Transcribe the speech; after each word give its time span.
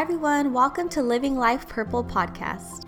Hi, 0.00 0.04
everyone. 0.04 0.54
Welcome 0.54 0.88
to 0.90 1.02
Living 1.02 1.36
Life 1.36 1.68
Purple 1.68 2.02
podcast. 2.02 2.86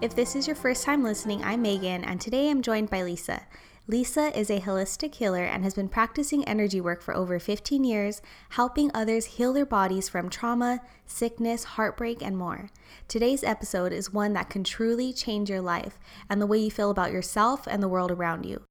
If 0.00 0.14
this 0.14 0.36
is 0.36 0.46
your 0.46 0.54
first 0.54 0.84
time 0.84 1.02
listening, 1.02 1.42
I'm 1.42 1.62
Megan, 1.62 2.04
and 2.04 2.20
today 2.20 2.48
I'm 2.48 2.62
joined 2.62 2.90
by 2.90 3.02
Lisa. 3.02 3.42
Lisa 3.88 4.38
is 4.38 4.48
a 4.48 4.60
holistic 4.60 5.16
healer 5.16 5.42
and 5.42 5.64
has 5.64 5.74
been 5.74 5.88
practicing 5.88 6.44
energy 6.44 6.80
work 6.80 7.02
for 7.02 7.12
over 7.12 7.40
15 7.40 7.82
years, 7.82 8.22
helping 8.50 8.92
others 8.94 9.24
heal 9.24 9.52
their 9.52 9.66
bodies 9.66 10.08
from 10.08 10.30
trauma, 10.30 10.80
sickness, 11.06 11.64
heartbreak, 11.64 12.22
and 12.22 12.38
more. 12.38 12.70
Today's 13.08 13.42
episode 13.42 13.92
is 13.92 14.12
one 14.12 14.32
that 14.34 14.48
can 14.48 14.62
truly 14.62 15.12
change 15.12 15.50
your 15.50 15.60
life 15.60 15.98
and 16.30 16.40
the 16.40 16.46
way 16.46 16.58
you 16.58 16.70
feel 16.70 16.92
about 16.92 17.10
yourself 17.10 17.66
and 17.66 17.82
the 17.82 17.88
world 17.88 18.12
around 18.12 18.46
you. 18.46 18.62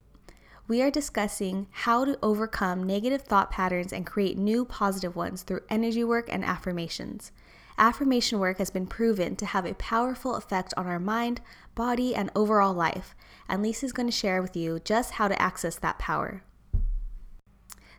We 0.68 0.80
are 0.80 0.90
discussing 0.90 1.66
how 1.70 2.06
to 2.06 2.18
overcome 2.22 2.84
negative 2.84 3.22
thought 3.22 3.50
patterns 3.50 3.92
and 3.92 4.06
create 4.06 4.38
new 4.38 4.64
positive 4.64 5.16
ones 5.16 5.42
through 5.42 5.60
energy 5.68 6.04
work 6.04 6.32
and 6.32 6.42
affirmations. 6.42 7.30
Affirmation 7.78 8.40
work 8.40 8.58
has 8.58 8.70
been 8.70 8.88
proven 8.88 9.36
to 9.36 9.46
have 9.46 9.64
a 9.64 9.74
powerful 9.74 10.34
effect 10.34 10.74
on 10.76 10.88
our 10.88 10.98
mind, 10.98 11.40
body, 11.76 12.12
and 12.12 12.28
overall 12.34 12.74
life, 12.74 13.14
and 13.48 13.62
Lisa 13.62 13.86
is 13.86 13.92
going 13.92 14.08
to 14.08 14.12
share 14.12 14.42
with 14.42 14.56
you 14.56 14.80
just 14.84 15.12
how 15.12 15.28
to 15.28 15.40
access 15.40 15.76
that 15.76 15.98
power. 15.98 16.42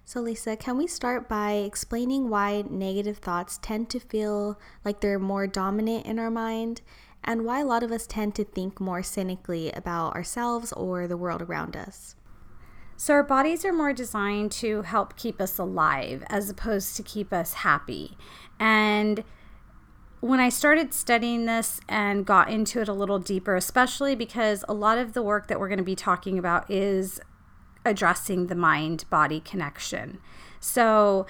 So, 0.03 0.19
Lisa, 0.19 0.57
can 0.57 0.77
we 0.77 0.85
start 0.85 1.29
by 1.29 1.53
explaining 1.53 2.29
why 2.29 2.63
negative 2.69 3.19
thoughts 3.19 3.57
tend 3.61 3.89
to 3.91 3.99
feel 3.99 4.59
like 4.83 4.99
they're 4.99 5.19
more 5.19 5.47
dominant 5.47 6.05
in 6.05 6.19
our 6.19 6.31
mind 6.31 6.81
and 7.23 7.45
why 7.45 7.61
a 7.61 7.65
lot 7.65 7.83
of 7.83 7.91
us 7.91 8.05
tend 8.05 8.35
to 8.35 8.43
think 8.43 8.81
more 8.81 9.03
cynically 9.03 9.71
about 9.71 10.13
ourselves 10.13 10.73
or 10.73 11.07
the 11.07 11.15
world 11.15 11.41
around 11.41 11.77
us? 11.77 12.15
So, 12.97 13.13
our 13.13 13.23
bodies 13.23 13.63
are 13.63 13.71
more 13.71 13.93
designed 13.93 14.51
to 14.53 14.81
help 14.81 15.15
keep 15.15 15.39
us 15.39 15.57
alive 15.57 16.25
as 16.27 16.49
opposed 16.49 16.97
to 16.97 17.03
keep 17.03 17.31
us 17.31 17.53
happy. 17.53 18.17
And 18.59 19.23
when 20.21 20.39
I 20.39 20.49
started 20.49 20.93
studying 20.93 21.45
this 21.45 21.79
and 21.87 22.25
got 22.25 22.49
into 22.49 22.81
it 22.81 22.87
a 22.87 22.93
little 22.93 23.19
deeper, 23.19 23.55
especially 23.55 24.15
because 24.15 24.65
a 24.67 24.73
lot 24.73 24.97
of 24.97 25.13
the 25.13 25.21
work 25.21 25.47
that 25.47 25.59
we're 25.59 25.69
going 25.69 25.77
to 25.77 25.83
be 25.83 25.95
talking 25.95 26.37
about 26.37 26.69
is 26.69 27.21
addressing 27.85 28.47
the 28.47 28.55
mind 28.55 29.05
body 29.09 29.39
connection. 29.39 30.19
So, 30.59 31.25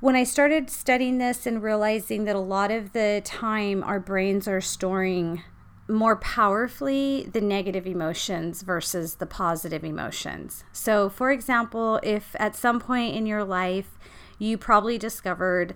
when 0.00 0.16
I 0.16 0.24
started 0.24 0.68
studying 0.68 1.18
this 1.18 1.46
and 1.46 1.62
realizing 1.62 2.24
that 2.24 2.34
a 2.34 2.40
lot 2.40 2.72
of 2.72 2.92
the 2.92 3.22
time 3.24 3.84
our 3.84 4.00
brains 4.00 4.48
are 4.48 4.60
storing 4.60 5.42
more 5.88 6.16
powerfully 6.16 7.28
the 7.32 7.40
negative 7.40 7.86
emotions 7.86 8.62
versus 8.62 9.16
the 9.16 9.26
positive 9.26 9.84
emotions. 9.84 10.64
So, 10.72 11.08
for 11.08 11.30
example, 11.30 12.00
if 12.02 12.34
at 12.38 12.56
some 12.56 12.80
point 12.80 13.14
in 13.14 13.26
your 13.26 13.44
life 13.44 13.96
you 14.38 14.58
probably 14.58 14.98
discovered 14.98 15.74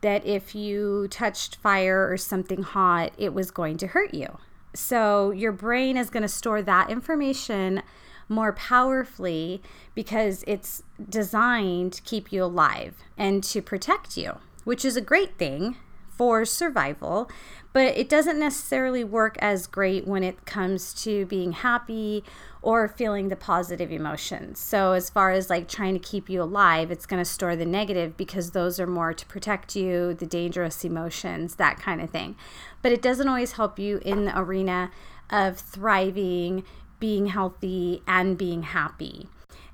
that 0.00 0.24
if 0.24 0.54
you 0.54 1.08
touched 1.10 1.56
fire 1.56 2.10
or 2.10 2.16
something 2.16 2.62
hot, 2.62 3.12
it 3.18 3.34
was 3.34 3.50
going 3.50 3.76
to 3.78 3.88
hurt 3.88 4.14
you. 4.14 4.38
So 4.74 5.30
your 5.30 5.52
brain 5.52 5.96
is 5.96 6.10
going 6.10 6.22
to 6.22 6.28
store 6.28 6.62
that 6.62 6.90
information 6.90 7.82
more 8.28 8.52
powerfully 8.52 9.62
because 9.94 10.44
it's 10.46 10.82
designed 11.08 11.94
to 11.94 12.02
keep 12.02 12.30
you 12.30 12.44
alive 12.44 12.94
and 13.16 13.42
to 13.44 13.62
protect 13.62 14.16
you, 14.16 14.38
which 14.64 14.84
is 14.84 14.96
a 14.96 15.00
great 15.00 15.36
thing 15.38 15.76
for 16.18 16.44
survival, 16.44 17.30
but 17.72 17.96
it 17.96 18.08
doesn't 18.08 18.38
necessarily 18.38 19.04
work 19.04 19.36
as 19.38 19.66
great 19.66 20.06
when 20.06 20.22
it 20.22 20.44
comes 20.44 20.92
to 21.04 21.24
being 21.26 21.52
happy 21.52 22.24
or 22.60 22.88
feeling 22.88 23.28
the 23.28 23.36
positive 23.36 23.90
emotions. 23.90 24.58
So, 24.58 24.92
as 24.92 25.08
far 25.08 25.30
as 25.30 25.48
like 25.48 25.68
trying 25.68 25.94
to 25.94 26.00
keep 26.00 26.28
you 26.28 26.42
alive, 26.42 26.90
it's 26.90 27.06
going 27.06 27.22
to 27.22 27.30
store 27.30 27.56
the 27.56 27.64
negative 27.64 28.16
because 28.16 28.50
those 28.50 28.78
are 28.78 28.86
more 28.86 29.14
to 29.14 29.26
protect 29.26 29.76
you, 29.76 30.12
the 30.12 30.26
dangerous 30.26 30.84
emotions, 30.84 31.54
that 31.54 31.78
kind 31.78 32.02
of 32.02 32.10
thing. 32.10 32.36
But 32.82 32.92
it 32.92 33.00
doesn't 33.00 33.28
always 33.28 33.52
help 33.52 33.78
you 33.78 34.00
in 34.04 34.26
the 34.26 34.38
arena 34.38 34.90
of 35.30 35.56
thriving, 35.56 36.64
being 36.98 37.26
healthy, 37.26 38.02
and 38.06 38.36
being 38.36 38.64
happy 38.64 39.28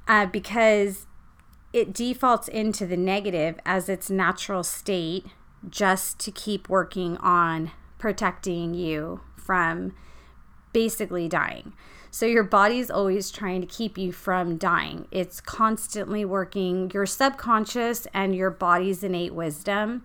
uh, 0.07 0.27
because 0.27 1.07
it 1.73 1.93
defaults 1.93 2.49
into 2.49 2.87
the 2.87 2.97
negative 2.97 3.59
as 3.65 3.89
its 3.89 4.11
natural 4.11 4.63
state 4.63 5.27
just 5.71 6.19
to 6.21 6.31
keep 6.31 6.69
working 6.69 7.17
on 7.19 7.71
protecting 7.99 8.75
you 8.75 9.21
from 9.37 9.95
basically 10.73 11.29
dying. 11.29 11.73
So 12.11 12.27
your 12.27 12.45
body's 12.45 12.91
always 12.91 13.31
trying 13.31 13.61
to 13.61 13.67
keep 13.67 13.99
you 13.99 14.13
from 14.13 14.57
dying. 14.57 15.09
It's 15.11 15.41
constantly 15.41 16.25
working. 16.25 16.91
Your 16.95 17.07
subconscious 17.07 18.07
and 18.15 18.37
your 18.37 18.51
body's 18.51 19.03
innate 19.03 19.35
wisdom 19.35 20.05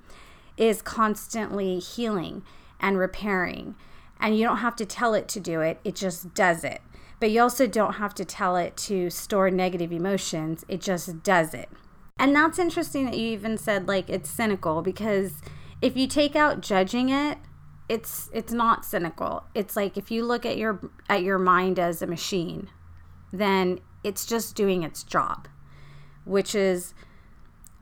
is 0.58 0.82
constantly 0.82 1.80
healing 1.80 2.44
and 2.80 2.98
repairing. 2.98 3.76
And 4.20 4.38
you 4.38 4.44
don't 4.44 4.58
have 4.58 4.76
to 4.78 4.86
tell 4.86 5.14
it 5.14 5.28
to 5.30 5.40
do 5.40 5.62
it, 5.62 5.80
it 5.84 5.96
just 5.96 6.34
does 6.34 6.64
it. 6.64 6.82
But 7.20 7.32
you 7.32 7.42
also 7.42 7.68
don't 7.68 7.94
have 7.94 8.14
to 8.16 8.26
tell 8.26 8.56
it 8.56 8.76
to 8.78 9.10
store 9.10 9.52
negative 9.52 9.92
emotions, 9.92 10.66
it 10.68 10.82
just 10.82 11.22
does 11.22 11.54
it. 11.54 11.70
And 12.20 12.36
that's 12.36 12.60
interesting 12.60 13.06
that 13.06 13.18
you 13.18 13.32
even 13.32 13.58
said 13.58 13.88
like 13.88 14.10
it's 14.10 14.30
cynical 14.30 14.82
because 14.82 15.42
if 15.82 15.96
you 15.96 16.06
take 16.06 16.36
out 16.36 16.60
judging 16.60 17.08
it, 17.10 17.38
it's 17.88 18.30
it's 18.34 18.52
not 18.52 18.86
cynical. 18.86 19.46
It's 19.56 19.78
like 19.78 19.98
if 19.98 20.12
you 20.12 20.26
look 20.26 20.46
at 20.46 20.58
your 20.58 20.92
at 21.08 21.24
your 21.24 21.40
mind 21.40 21.80
as 21.80 22.02
a 22.02 22.08
machine, 22.08 22.70
then 23.32 23.80
it's 24.04 24.26
just 24.26 24.54
doing 24.54 24.84
its 24.84 25.02
job, 25.04 25.48
which 26.26 26.54
is 26.54 26.94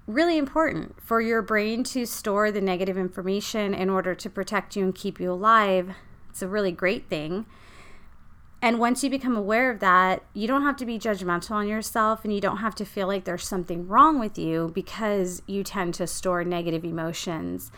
really 0.05 0.37
important 0.37 1.01
for 1.01 1.19
your 1.19 1.41
brain 1.41 1.83
to 1.83 2.05
store 2.05 2.51
the 2.51 2.61
negative 2.61 2.97
information 2.97 3.73
in 3.73 3.89
order 3.89 4.15
to 4.15 4.29
protect 4.29 4.75
you 4.75 4.83
and 4.83 4.95
keep 4.95 5.19
you 5.19 5.31
alive. 5.31 5.95
It's 6.29 6.43
a 6.43 6.47
really 6.47 6.71
great 6.71 7.09
thing. 7.09 7.47
And 8.61 8.79
once 8.79 9.03
you 9.03 9.09
become 9.09 9.35
aware 9.35 9.69
of 9.69 9.79
that, 9.81 10.23
you 10.33 10.47
don't 10.47 10.63
have 10.63 10.77
to 10.77 10.85
be 10.85 10.97
judgmental 10.97 11.51
on 11.51 11.67
yourself 11.67 12.23
and 12.23 12.33
you 12.33 12.41
don't 12.41 12.57
have 12.57 12.73
to 12.75 12.85
feel 12.85 13.07
like 13.07 13.23
there's 13.23 13.47
something 13.47 13.87
wrong 13.87 14.19
with 14.19 14.37
you 14.37 14.71
because 14.73 15.43
you 15.45 15.63
tend 15.63 15.93
to 15.95 16.07
store 16.07 16.43
negative 16.43 16.83
emotions 16.83 17.71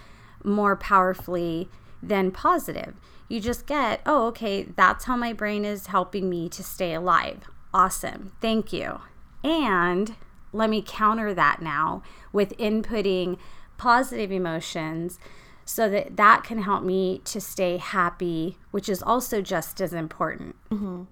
more 0.44 0.78
powerfully 0.78 1.68
than 2.02 2.32
positive. 2.32 2.96
You 3.28 3.42
just 3.42 3.68
get, 3.68 4.02
oh, 4.06 4.28
okay, 4.28 4.64
that's 4.64 5.06
how 5.06 5.18
my 5.18 5.34
brain 5.34 5.66
is 5.66 5.88
helping 5.88 6.30
me 6.30 6.48
to 6.50 6.64
stay 6.64 6.94
alive. 6.94 7.50
Awesome. 7.74 8.32
Thank 8.42 8.72
you. 8.72 9.02
And 9.44 10.16
let 10.54 10.70
me 10.70 10.84
counter 10.86 11.34
that 11.34 11.62
now 11.62 12.04
with 12.32 12.58
inputting 12.58 13.38
positive 13.78 14.32
emotions 14.32 15.20
so 15.70 15.88
that 15.88 16.18
that 16.18 16.44
can 16.44 16.64
help 16.64 16.84
me 16.84 17.22
to 17.26 17.40
stay 17.40 17.78
happy, 17.78 18.58
which 18.72 18.90
is 18.90 19.04
also 19.04 19.40
just 19.40 19.80
as 19.80 19.94
important. 19.94 20.56
Mm-hmm. 20.72 21.04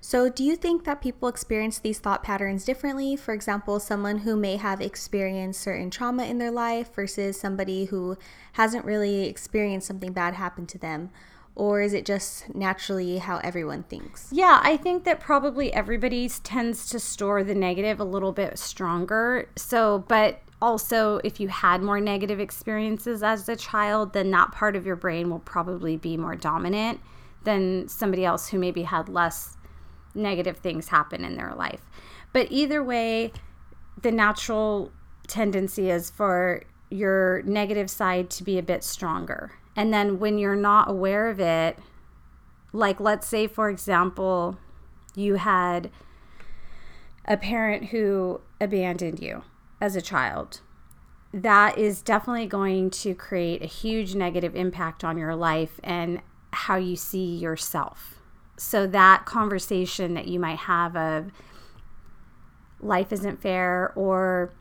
So, 0.00 0.28
do 0.28 0.44
you 0.44 0.54
think 0.54 0.84
that 0.84 1.02
people 1.02 1.26
experience 1.26 1.80
these 1.80 1.98
thought 1.98 2.22
patterns 2.22 2.64
differently? 2.64 3.16
For 3.16 3.34
example, 3.34 3.80
someone 3.80 4.18
who 4.18 4.36
may 4.36 4.54
have 4.54 4.80
experienced 4.80 5.60
certain 5.60 5.90
trauma 5.90 6.26
in 6.26 6.38
their 6.38 6.52
life 6.52 6.94
versus 6.94 7.40
somebody 7.40 7.86
who 7.86 8.16
hasn't 8.52 8.84
really 8.84 9.26
experienced 9.26 9.88
something 9.88 10.12
bad 10.12 10.34
happen 10.34 10.66
to 10.66 10.78
them? 10.78 11.10
Or 11.56 11.82
is 11.82 11.92
it 11.92 12.06
just 12.06 12.54
naturally 12.54 13.18
how 13.18 13.38
everyone 13.38 13.82
thinks? 13.82 14.28
Yeah, 14.30 14.60
I 14.62 14.76
think 14.76 15.02
that 15.04 15.18
probably 15.18 15.72
everybody 15.72 16.28
tends 16.28 16.88
to 16.90 17.00
store 17.00 17.42
the 17.42 17.54
negative 17.54 17.98
a 17.98 18.04
little 18.04 18.32
bit 18.32 18.60
stronger. 18.60 19.48
So, 19.56 20.04
but 20.06 20.40
also, 20.64 21.20
if 21.22 21.40
you 21.40 21.48
had 21.48 21.82
more 21.82 22.00
negative 22.00 22.40
experiences 22.40 23.22
as 23.22 23.46
a 23.50 23.54
child, 23.54 24.14
then 24.14 24.30
that 24.30 24.50
part 24.50 24.76
of 24.76 24.86
your 24.86 24.96
brain 24.96 25.28
will 25.28 25.40
probably 25.40 25.98
be 25.98 26.16
more 26.16 26.34
dominant 26.34 27.00
than 27.42 27.86
somebody 27.86 28.24
else 28.24 28.48
who 28.48 28.58
maybe 28.58 28.84
had 28.84 29.10
less 29.10 29.58
negative 30.14 30.56
things 30.56 30.88
happen 30.88 31.22
in 31.22 31.36
their 31.36 31.54
life. 31.54 31.82
But 32.32 32.46
either 32.48 32.82
way, 32.82 33.30
the 34.00 34.10
natural 34.10 34.90
tendency 35.26 35.90
is 35.90 36.08
for 36.08 36.62
your 36.88 37.42
negative 37.42 37.90
side 37.90 38.30
to 38.30 38.42
be 38.42 38.56
a 38.56 38.62
bit 38.62 38.82
stronger. 38.82 39.52
And 39.76 39.92
then 39.92 40.18
when 40.18 40.38
you're 40.38 40.56
not 40.56 40.88
aware 40.90 41.28
of 41.28 41.40
it, 41.40 41.78
like 42.72 43.00
let's 43.00 43.26
say, 43.26 43.48
for 43.48 43.68
example, 43.68 44.56
you 45.14 45.34
had 45.34 45.90
a 47.26 47.36
parent 47.36 47.90
who 47.90 48.40
abandoned 48.62 49.20
you 49.20 49.42
as 49.80 49.96
a 49.96 50.02
child, 50.02 50.60
that 51.32 51.76
is 51.78 52.02
definitely 52.02 52.46
going 52.46 52.90
to 52.90 53.14
create 53.14 53.62
a 53.62 53.66
huge 53.66 54.14
negative 54.14 54.54
impact 54.54 55.04
on 55.04 55.18
your 55.18 55.34
life 55.34 55.80
and 55.82 56.20
how 56.52 56.76
you 56.76 56.96
see 56.96 57.36
yourself. 57.36 58.20
So, 58.56 58.86
that 58.86 59.24
conversation 59.24 60.14
that 60.14 60.28
you 60.28 60.38
might 60.38 60.58
have 60.58 60.96
of 60.96 61.32
life 62.80 63.12
isn't 63.12 63.42
fair 63.42 63.92
or 63.96 64.52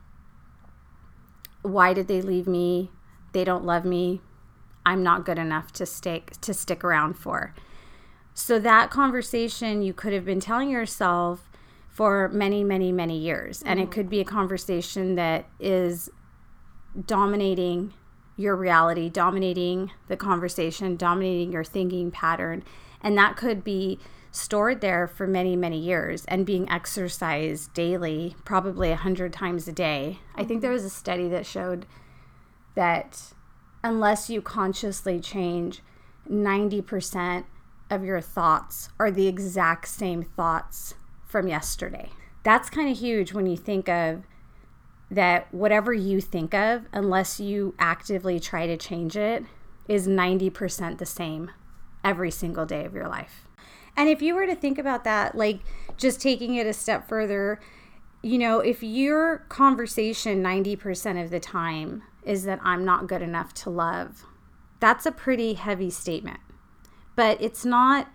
why 1.61 1.93
did 1.93 2.07
they 2.07 2.21
leave 2.21 2.47
me? 2.47 2.91
They 3.31 3.43
don't 3.43 3.65
love 3.65 3.85
me. 3.85 4.21
I'm 4.85 5.01
not 5.01 5.25
good 5.25 5.39
enough 5.39 5.71
to 5.73 5.85
stick 5.85 6.33
to 6.41 6.53
stick 6.53 6.83
around 6.83 7.15
for. 7.15 7.53
So 8.33 8.59
that 8.59 8.89
conversation 8.89 9.81
you 9.81 9.93
could 9.93 10.13
have 10.13 10.25
been 10.25 10.39
telling 10.39 10.69
yourself 10.69 11.49
for 11.93 12.27
many, 12.29 12.63
many, 12.63 12.91
many 12.91 13.17
years. 13.17 13.59
Mm-hmm. 13.59 13.67
And 13.69 13.79
it 13.79 13.83
mm-hmm. 13.83 13.91
could 13.91 14.09
be 14.09 14.19
a 14.19 14.25
conversation 14.25 15.15
that 15.15 15.45
is 15.59 16.09
dominating 17.05 17.93
your 18.35 18.55
reality, 18.55 19.09
dominating 19.09 19.91
the 20.07 20.17
conversation, 20.17 20.95
dominating 20.95 21.51
your 21.51 21.63
thinking 21.63 22.09
pattern. 22.09 22.63
And 23.01 23.15
that 23.17 23.37
could 23.37 23.63
be 23.63 23.99
stored 24.31 24.81
there 24.81 25.07
for 25.07 25.27
many, 25.27 25.55
many 25.55 25.77
years 25.77 26.25
and 26.25 26.45
being 26.45 26.67
exercised 26.67 27.71
daily, 27.75 28.35
probably 28.43 28.89
a 28.89 28.95
hundred 28.95 29.31
times 29.31 29.67
a 29.67 29.71
day. 29.71 30.19
I 30.33 30.43
think 30.43 30.61
there 30.61 30.71
was 30.71 30.83
a 30.83 30.89
study 30.89 31.29
that 31.29 31.45
showed 31.45 31.85
that 32.73 33.33
unless 33.83 34.31
you 34.31 34.41
consciously 34.41 35.19
change 35.19 35.81
90% 36.27 37.45
of 37.91 38.03
your 38.03 38.21
thoughts 38.21 38.89
are 38.99 39.11
the 39.11 39.27
exact 39.27 39.87
same 39.87 40.23
thoughts 40.23 40.95
from 41.33 41.47
yesterday. 41.47 42.11
That's 42.43 42.69
kind 42.69 42.91
of 42.91 42.99
huge 42.99 43.33
when 43.33 43.47
you 43.47 43.57
think 43.57 43.89
of 43.89 44.21
that 45.09 45.51
whatever 45.51 45.91
you 45.91 46.21
think 46.21 46.53
of, 46.53 46.85
unless 46.93 47.39
you 47.39 47.73
actively 47.79 48.39
try 48.39 48.67
to 48.67 48.77
change 48.77 49.17
it, 49.17 49.43
is 49.87 50.07
90% 50.07 50.99
the 50.99 51.07
same 51.07 51.49
every 52.03 52.29
single 52.29 52.67
day 52.67 52.85
of 52.85 52.93
your 52.93 53.07
life. 53.07 53.47
And 53.97 54.09
if 54.09 54.21
you 54.21 54.35
were 54.35 54.45
to 54.45 54.53
think 54.53 54.77
about 54.77 55.05
that, 55.05 55.33
like 55.33 55.61
just 55.97 56.21
taking 56.21 56.53
it 56.53 56.67
a 56.67 56.73
step 56.73 57.09
further, 57.09 57.59
you 58.21 58.37
know, 58.37 58.59
if 58.59 58.83
your 58.83 59.39
conversation 59.49 60.43
90% 60.43 61.23
of 61.23 61.31
the 61.31 61.39
time 61.39 62.03
is 62.23 62.43
that 62.43 62.59
I'm 62.63 62.85
not 62.85 63.07
good 63.07 63.23
enough 63.23 63.55
to 63.55 63.71
love, 63.71 64.23
that's 64.79 65.07
a 65.07 65.11
pretty 65.11 65.55
heavy 65.55 65.89
statement. 65.89 66.41
But 67.15 67.41
it's 67.41 67.65
not 67.65 68.11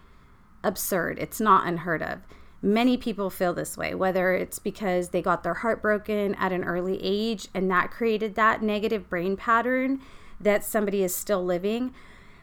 absurd, 0.63 1.19
it's 1.19 1.41
not 1.41 1.67
unheard 1.67 2.03
of. 2.03 2.21
Many 2.61 2.97
people 2.97 3.31
feel 3.31 3.55
this 3.55 3.77
way, 3.77 3.95
whether 3.95 4.35
it's 4.35 4.59
because 4.59 5.11
they 5.11 5.23
got 5.23 5.45
their 5.45 5.55
heart 5.55 5.81
broken 5.81 6.35
at 6.35 6.53
an 6.53 6.65
early 6.65 6.99
age 7.01 7.49
and 7.55 7.71
that 7.71 7.93
created 7.93 8.35
that 8.35 8.63
negative 8.63 9.09
brain 9.09 9.37
pattern 9.37 10.01
that 10.41 10.65
somebody 10.65 11.05
is 11.05 11.15
still 11.15 11.45
living, 11.45 11.95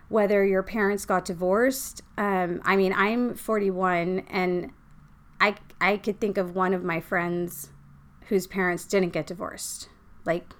whether 0.08 0.46
your 0.46 0.64
parents 0.64 1.06
got 1.06 1.26
divorced. 1.26 2.02
Um, 2.18 2.62
I 2.64 2.78
mean, 2.78 2.94
I'm 2.94 3.36
41 3.36 4.26
and 4.30 4.72
I, 5.42 5.56
I 5.82 5.98
could 5.98 6.22
think 6.22 6.38
of 6.38 6.56
one 6.56 6.74
of 6.74 6.84
my 6.84 7.02
friends 7.02 7.72
whose 8.28 8.48
parents 8.48 8.86
didn't 8.86 9.12
get 9.12 9.28
divorced. 9.28 9.90
Like 10.24 10.54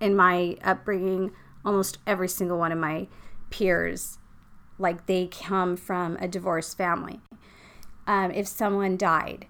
in 0.00 0.16
my 0.16 0.56
upbringing, 0.64 1.30
almost 1.64 1.98
every 2.08 2.28
single 2.28 2.58
one 2.58 2.72
of 2.72 2.78
my 2.78 3.06
peers, 3.50 4.18
like 4.78 5.06
they 5.06 5.28
come 5.28 5.76
from 5.76 6.16
a 6.16 6.26
divorced 6.26 6.76
family 6.76 7.20
um, 8.10 8.32
if 8.32 8.48
someone 8.48 8.96
died. 8.96 9.46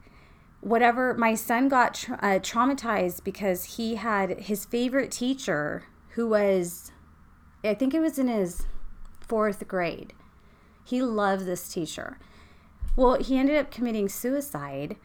Whatever, 0.61 1.15
my 1.15 1.35
son 1.35 1.71
got 1.71 1.95
tra- 1.95 2.19
uh, 2.21 2.39
traumatized 2.41 3.25
because 3.25 3.65
he 3.77 3.95
had 3.95 4.39
his 4.39 4.67
favorite 4.67 5.11
teacher 5.11 5.85
who 6.11 6.29
was, 6.29 6.93
I 7.65 7.73
think 7.73 7.95
it 7.95 8.01
was 8.01 8.19
in 8.19 8.29
his 8.29 8.67
fourth 9.19 9.67
grade. 9.67 10.12
He 10.85 11.01
loved 11.01 11.47
this 11.47 11.73
teacher. 11.73 12.19
Well, 12.97 13.15
he 13.15 13.39
ended 13.39 13.57
up 13.57 13.71
committing 13.71 14.11
suicide, 14.11 14.97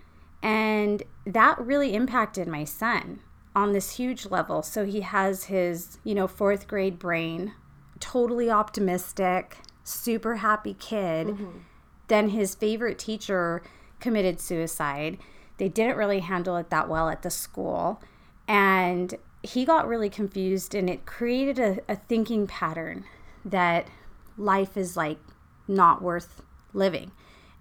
and 0.44 1.04
that 1.26 1.58
really 1.58 1.96
impacted 1.96 2.50
my 2.50 2.66
son 2.66 3.22
on 3.56 3.72
this 3.72 3.96
huge 3.96 4.26
level. 4.26 4.64
So 4.64 4.86
he 4.86 5.00
has 5.00 5.46
his, 5.46 5.98
you 6.04 6.14
know, 6.14 6.28
fourth 6.28 6.68
grade 6.68 7.00
brain, 7.00 7.54
totally 8.02 8.50
optimistic, 8.50 9.60
super 9.86 10.36
happy 10.38 10.74
kid. 10.74 11.28
Mm-hmm 11.28 11.60
then 12.08 12.30
his 12.30 12.56
favorite 12.56 13.00
teacher 13.00 13.62
committed 14.00 14.40
suicide. 14.40 15.18
They 15.58 15.70
didn't 15.70 15.98
really 15.98 16.20
handle 16.20 16.58
it 16.58 16.70
that 16.70 16.90
well 16.90 17.10
at 17.10 17.22
the 17.22 17.30
school. 17.30 18.02
And 18.48 19.16
he 19.42 19.66
got 19.66 19.88
really 19.88 20.10
confused, 20.10 20.76
and 20.76 20.90
it 20.90 21.06
created 21.06 21.60
a, 21.60 21.80
a 21.92 21.96
thinking 21.96 22.48
pattern 22.48 23.06
that 23.44 23.88
life 24.38 24.76
is 24.76 24.98
like 24.98 25.20
not 25.68 26.02
worth 26.02 26.42
living. 26.74 27.12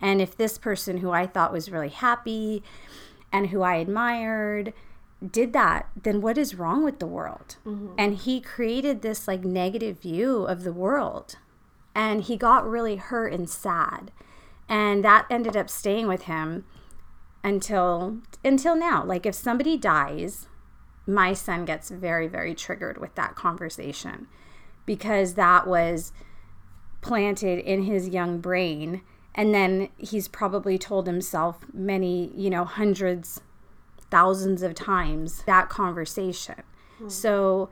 And 0.01 0.21
if 0.21 0.37
this 0.37 0.59
person 0.59 0.99
who 0.99 1.11
I 1.11 1.27
thought 1.27 1.53
was 1.53 1.71
really 1.71 1.89
happy 1.89 2.63
and 3.33 3.49
who 3.49 3.63
I 3.63 3.77
admired 3.77 4.73
did 5.31 5.53
that, 5.55 5.89
then 6.03 6.21
what 6.21 6.37
is 6.37 6.55
wrong 6.55 6.85
with 6.85 6.99
the 6.99 7.07
world? 7.07 7.57
Mm-hmm. 7.65 7.95
And 7.97 8.17
he 8.17 8.41
created 8.41 9.01
this 9.01 9.27
like 9.27 9.45
negative 9.45 10.01
view 10.01 10.45
of 10.45 10.65
the 10.65 10.73
world. 10.73 11.37
And 11.95 12.23
he 12.23 12.37
got 12.37 12.69
really 12.69 12.97
hurt 12.97 13.33
and 13.33 13.49
sad 13.49 14.11
and 14.69 15.05
that 15.05 15.27
ended 15.31 15.57
up 15.57 15.69
staying 15.69 16.09
with 16.09 16.23
him 16.23 16.65
until 17.43 18.19
until 18.45 18.75
now. 18.75 19.05
Like 19.05 19.27
if 19.27 19.35
somebody 19.35 19.77
dies 19.77 20.49
my 21.07 21.35
son 21.35 21.65
gets 21.65 21.91
very 21.91 22.27
very 22.27 22.55
triggered 22.55 22.99
with 22.99 23.15
that 23.15 23.35
conversation 23.35 24.27
because 24.87 25.35
that 25.35 25.67
was 25.67 26.13
planted 27.03 27.59
in 27.59 27.83
his 27.83 28.09
young 28.09 28.39
brain. 28.41 29.03
And 29.35 29.53
then 29.53 29.89
he's 29.99 30.29
probably 30.29 30.79
told 30.79 31.07
himself 31.07 31.65
many 31.73 32.33
you 32.35 32.51
know 32.51 32.65
hundreds 32.65 33.41
thousands 34.11 34.63
of 34.63 34.75
times 34.75 35.43
that 35.47 35.69
conversation. 35.69 36.63
Mm. 37.01 37.11
so 37.11 37.69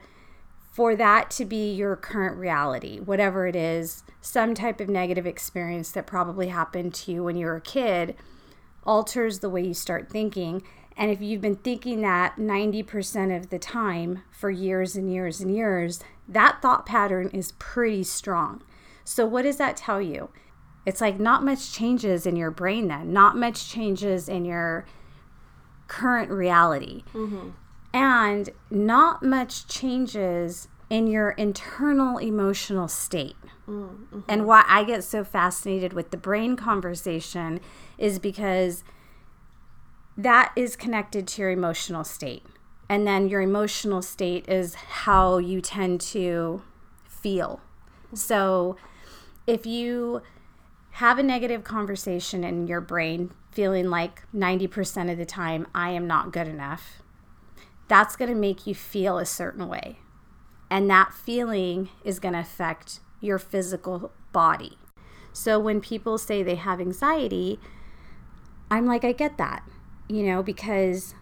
for 0.73 0.95
that 0.95 1.29
to 1.29 1.45
be 1.45 1.71
your 1.71 1.95
current 1.95 2.35
reality, 2.35 2.99
whatever 2.99 3.45
it 3.45 3.55
is, 3.55 4.03
some 4.21 4.55
type 4.55 4.81
of 4.81 4.89
negative 4.89 5.27
experience 5.27 5.91
that 5.91 6.07
probably 6.07 6.47
happened 6.47 6.95
to 6.95 7.11
you 7.11 7.23
when 7.23 7.35
you 7.37 7.45
were 7.45 7.57
a 7.57 7.61
kid 7.61 8.15
alters 8.83 9.39
the 9.39 9.51
way 9.51 9.63
you 9.63 9.73
start 9.75 10.09
thinking. 10.09 10.63
And 10.97 11.11
if 11.11 11.21
you've 11.21 11.41
been 11.41 11.57
thinking 11.57 12.01
that 12.01 12.37
90% 12.37 13.37
of 13.37 13.51
the 13.51 13.59
time 13.59 14.23
for 14.31 14.49
years 14.49 14.95
and 14.95 15.13
years 15.13 15.41
and 15.41 15.55
years, 15.55 16.03
that 16.27 16.59
thought 16.63 16.87
pattern 16.87 17.29
is 17.29 17.51
pretty 17.53 18.03
strong. 18.03 18.63
So, 19.03 19.27
what 19.27 19.43
does 19.43 19.57
that 19.57 19.77
tell 19.77 20.01
you? 20.01 20.29
It's 20.87 21.01
like 21.01 21.19
not 21.19 21.43
much 21.43 21.71
changes 21.71 22.25
in 22.25 22.35
your 22.35 22.51
brain 22.51 22.87
then, 22.87 23.13
not 23.13 23.37
much 23.37 23.69
changes 23.69 24.27
in 24.27 24.43
your 24.43 24.87
current 25.87 26.31
reality. 26.31 27.03
Mm-hmm 27.13 27.51
and 27.93 28.49
not 28.69 29.23
much 29.23 29.67
changes 29.67 30.67
in 30.89 31.07
your 31.07 31.31
internal 31.31 32.17
emotional 32.17 32.87
state. 32.87 33.35
Mm-hmm. 33.67 34.19
And 34.27 34.45
why 34.45 34.65
I 34.67 34.83
get 34.83 35.03
so 35.03 35.23
fascinated 35.23 35.93
with 35.93 36.11
the 36.11 36.17
brain 36.17 36.55
conversation 36.55 37.61
is 37.97 38.19
because 38.19 38.83
that 40.17 40.51
is 40.55 40.75
connected 40.75 41.27
to 41.27 41.41
your 41.41 41.51
emotional 41.51 42.03
state. 42.03 42.43
And 42.89 43.07
then 43.07 43.29
your 43.29 43.41
emotional 43.41 44.01
state 44.01 44.47
is 44.49 44.75
how 44.75 45.37
you 45.37 45.61
tend 45.61 46.01
to 46.01 46.61
feel. 47.07 47.61
So 48.13 48.75
if 49.47 49.65
you 49.65 50.21
have 50.91 51.17
a 51.17 51.23
negative 51.23 51.63
conversation 51.63 52.43
in 52.43 52.67
your 52.67 52.81
brain, 52.81 53.31
feeling 53.51 53.89
like 53.89 54.21
90% 54.33 55.11
of 55.11 55.17
the 55.17 55.25
time, 55.25 55.67
I 55.73 55.91
am 55.91 56.05
not 56.05 56.31
good 56.31 56.47
enough, 56.47 57.01
that's 57.87 58.15
going 58.15 58.29
to 58.29 58.35
make 58.35 58.65
you 58.65 58.75
feel 58.75 59.17
a 59.17 59.25
certain 59.25 59.67
way. 59.67 59.99
And 60.69 60.89
that 60.89 61.13
feeling 61.13 61.89
is 62.03 62.19
going 62.19 62.33
to 62.33 62.39
affect 62.39 62.99
your 63.21 63.37
physical 63.37 64.11
body. 64.31 64.77
So 65.31 65.59
when 65.59 65.81
people 65.81 66.17
say 66.17 66.43
they 66.43 66.55
have 66.55 66.79
anxiety, 66.79 67.59
I'm 68.69 68.85
like, 68.85 69.03
I 69.03 69.11
get 69.11 69.37
that, 69.37 69.63
you 70.07 70.23
know, 70.23 70.41
because 70.43 71.15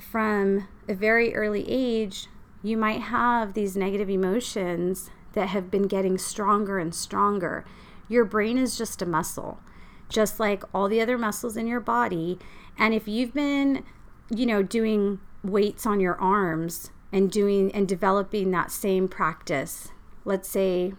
from 0.00 0.68
a 0.88 0.94
very 0.94 1.34
early 1.34 1.64
age, 1.68 2.26
you 2.62 2.76
might 2.76 3.00
have 3.02 3.54
these 3.54 3.76
negative 3.76 4.10
emotions 4.10 5.10
that 5.32 5.48
have 5.48 5.70
been 5.70 5.86
getting 5.86 6.18
stronger 6.18 6.78
and 6.78 6.94
stronger. 6.94 7.64
Your 8.08 8.24
brain 8.24 8.58
is 8.58 8.76
just 8.76 9.02
a 9.02 9.06
muscle, 9.06 9.60
just 10.08 10.40
like 10.40 10.62
all 10.74 10.88
the 10.88 11.00
other 11.00 11.18
muscles 11.18 11.56
in 11.56 11.66
your 11.66 11.80
body. 11.80 12.38
And 12.78 12.94
if 12.94 13.06
you've 13.06 13.34
been, 13.34 13.84
you 14.30 14.46
know, 14.46 14.62
doing 14.62 15.20
weights 15.42 15.86
on 15.86 16.00
your 16.00 16.16
arms 16.16 16.90
and 17.12 17.30
doing 17.30 17.72
and 17.72 17.88
developing 17.88 18.50
that 18.50 18.70
same 18.70 19.08
practice. 19.08 19.88
Let's 20.24 20.48
say, 20.48 20.94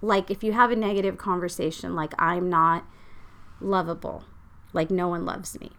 like, 0.00 0.30
if 0.30 0.42
you 0.42 0.52
have 0.52 0.70
a 0.70 0.76
negative 0.76 1.18
conversation, 1.18 1.94
like, 1.94 2.14
I'm 2.18 2.48
not 2.48 2.84
lovable, 3.60 4.24
like, 4.72 4.90
no 4.90 5.08
one 5.08 5.24
loves 5.24 5.58
me. 5.60 5.70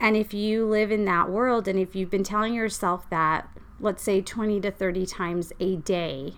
And 0.00 0.16
if 0.16 0.34
you 0.34 0.66
live 0.66 0.92
in 0.92 1.04
that 1.06 1.30
world 1.30 1.66
and 1.66 1.78
if 1.78 1.96
you've 1.96 2.10
been 2.10 2.24
telling 2.24 2.54
yourself 2.54 3.08
that, 3.10 3.48
let's 3.80 4.02
say 4.02 4.20
20 4.20 4.60
to 4.60 4.70
30 4.70 5.06
times 5.06 5.52
a 5.58 5.76
day 5.76 6.34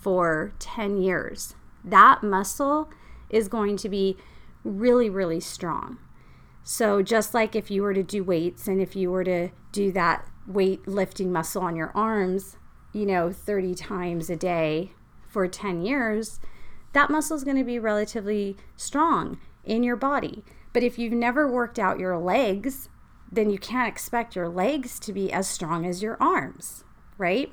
for 0.00 0.52
10 0.58 1.00
years, 1.00 1.54
that 1.84 2.22
muscle 2.22 2.88
is 3.28 3.48
going 3.48 3.76
to 3.78 3.88
be 3.88 4.16
really, 4.64 5.10
really 5.10 5.40
strong. 5.40 5.98
So, 6.70 7.00
just 7.00 7.32
like 7.32 7.56
if 7.56 7.70
you 7.70 7.80
were 7.80 7.94
to 7.94 8.02
do 8.02 8.22
weights 8.22 8.68
and 8.68 8.78
if 8.78 8.94
you 8.94 9.10
were 9.10 9.24
to 9.24 9.48
do 9.72 9.90
that 9.92 10.28
weight 10.46 10.86
lifting 10.86 11.32
muscle 11.32 11.62
on 11.62 11.76
your 11.76 11.90
arms, 11.94 12.58
you 12.92 13.06
know, 13.06 13.32
30 13.32 13.74
times 13.74 14.28
a 14.28 14.36
day 14.36 14.92
for 15.26 15.48
10 15.48 15.80
years, 15.80 16.40
that 16.92 17.08
muscle 17.08 17.38
is 17.38 17.42
going 17.42 17.56
to 17.56 17.64
be 17.64 17.78
relatively 17.78 18.54
strong 18.76 19.38
in 19.64 19.82
your 19.82 19.96
body. 19.96 20.44
But 20.74 20.82
if 20.82 20.98
you've 20.98 21.14
never 21.14 21.50
worked 21.50 21.78
out 21.78 21.98
your 21.98 22.18
legs, 22.18 22.90
then 23.32 23.48
you 23.48 23.58
can't 23.58 23.88
expect 23.88 24.36
your 24.36 24.50
legs 24.50 24.98
to 24.98 25.12
be 25.14 25.32
as 25.32 25.48
strong 25.48 25.86
as 25.86 26.02
your 26.02 26.22
arms, 26.22 26.84
right? 27.16 27.50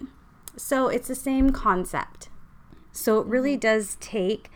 So 0.57 0.89
it's 0.89 1.07
the 1.07 1.15
same 1.15 1.51
concept. 1.51 2.27
So 2.91 3.19
it 3.19 3.27
really 3.27 3.55
does 3.55 3.95
take 4.01 4.49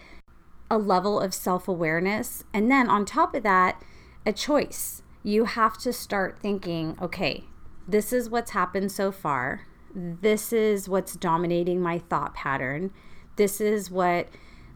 a 0.70 0.78
level 0.78 1.18
of 1.18 1.34
self 1.34 1.70
awareness. 1.70 2.44
And 2.54 2.70
then 2.70 2.90
on 2.90 3.06
top 3.06 3.34
of 3.34 3.44
that, 3.44 3.82
a 4.30 4.34
choice. 4.34 5.02
You 5.24 5.46
have 5.46 5.78
to 5.80 5.92
start 5.92 6.38
thinking, 6.40 6.96
okay, 7.02 7.46
this 7.88 8.14
is 8.14 8.30
what's 8.30 8.52
happened 8.52 8.92
so 8.92 9.12
far. 9.12 9.66
This 9.94 10.54
is 10.54 10.88
what's 10.88 11.16
dominating 11.16 11.82
my 11.82 11.98
thought 11.98 12.36
pattern. 12.36 12.92
This 13.36 13.60
is 13.60 13.90
what 13.90 14.28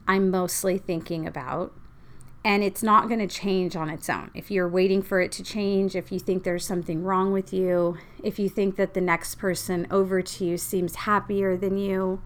I'm 0.08 0.32
mostly 0.32 0.80
thinking 0.80 1.28
about. 1.28 1.72
And 2.44 2.64
it's 2.64 2.82
not 2.82 3.08
going 3.08 3.20
to 3.20 3.28
change 3.28 3.76
on 3.76 3.90
its 3.90 4.10
own. 4.10 4.32
If 4.34 4.50
you're 4.50 4.68
waiting 4.68 5.04
for 5.04 5.22
it 5.22 5.32
to 5.34 5.44
change, 5.44 5.96
if 5.96 6.12
you 6.12 6.20
think 6.20 6.44
there's 6.44 6.66
something 6.66 7.04
wrong 7.04 7.32
with 7.32 7.54
you, 7.54 7.98
if 8.24 8.40
you 8.40 8.50
think 8.50 8.76
that 8.76 8.96
the 8.96 9.02
next 9.02 9.36
person 9.36 9.88
over 9.92 10.22
to 10.22 10.46
you 10.46 10.58
seems 10.58 10.96
happier 10.96 11.56
than 11.56 11.78
you, 11.78 12.22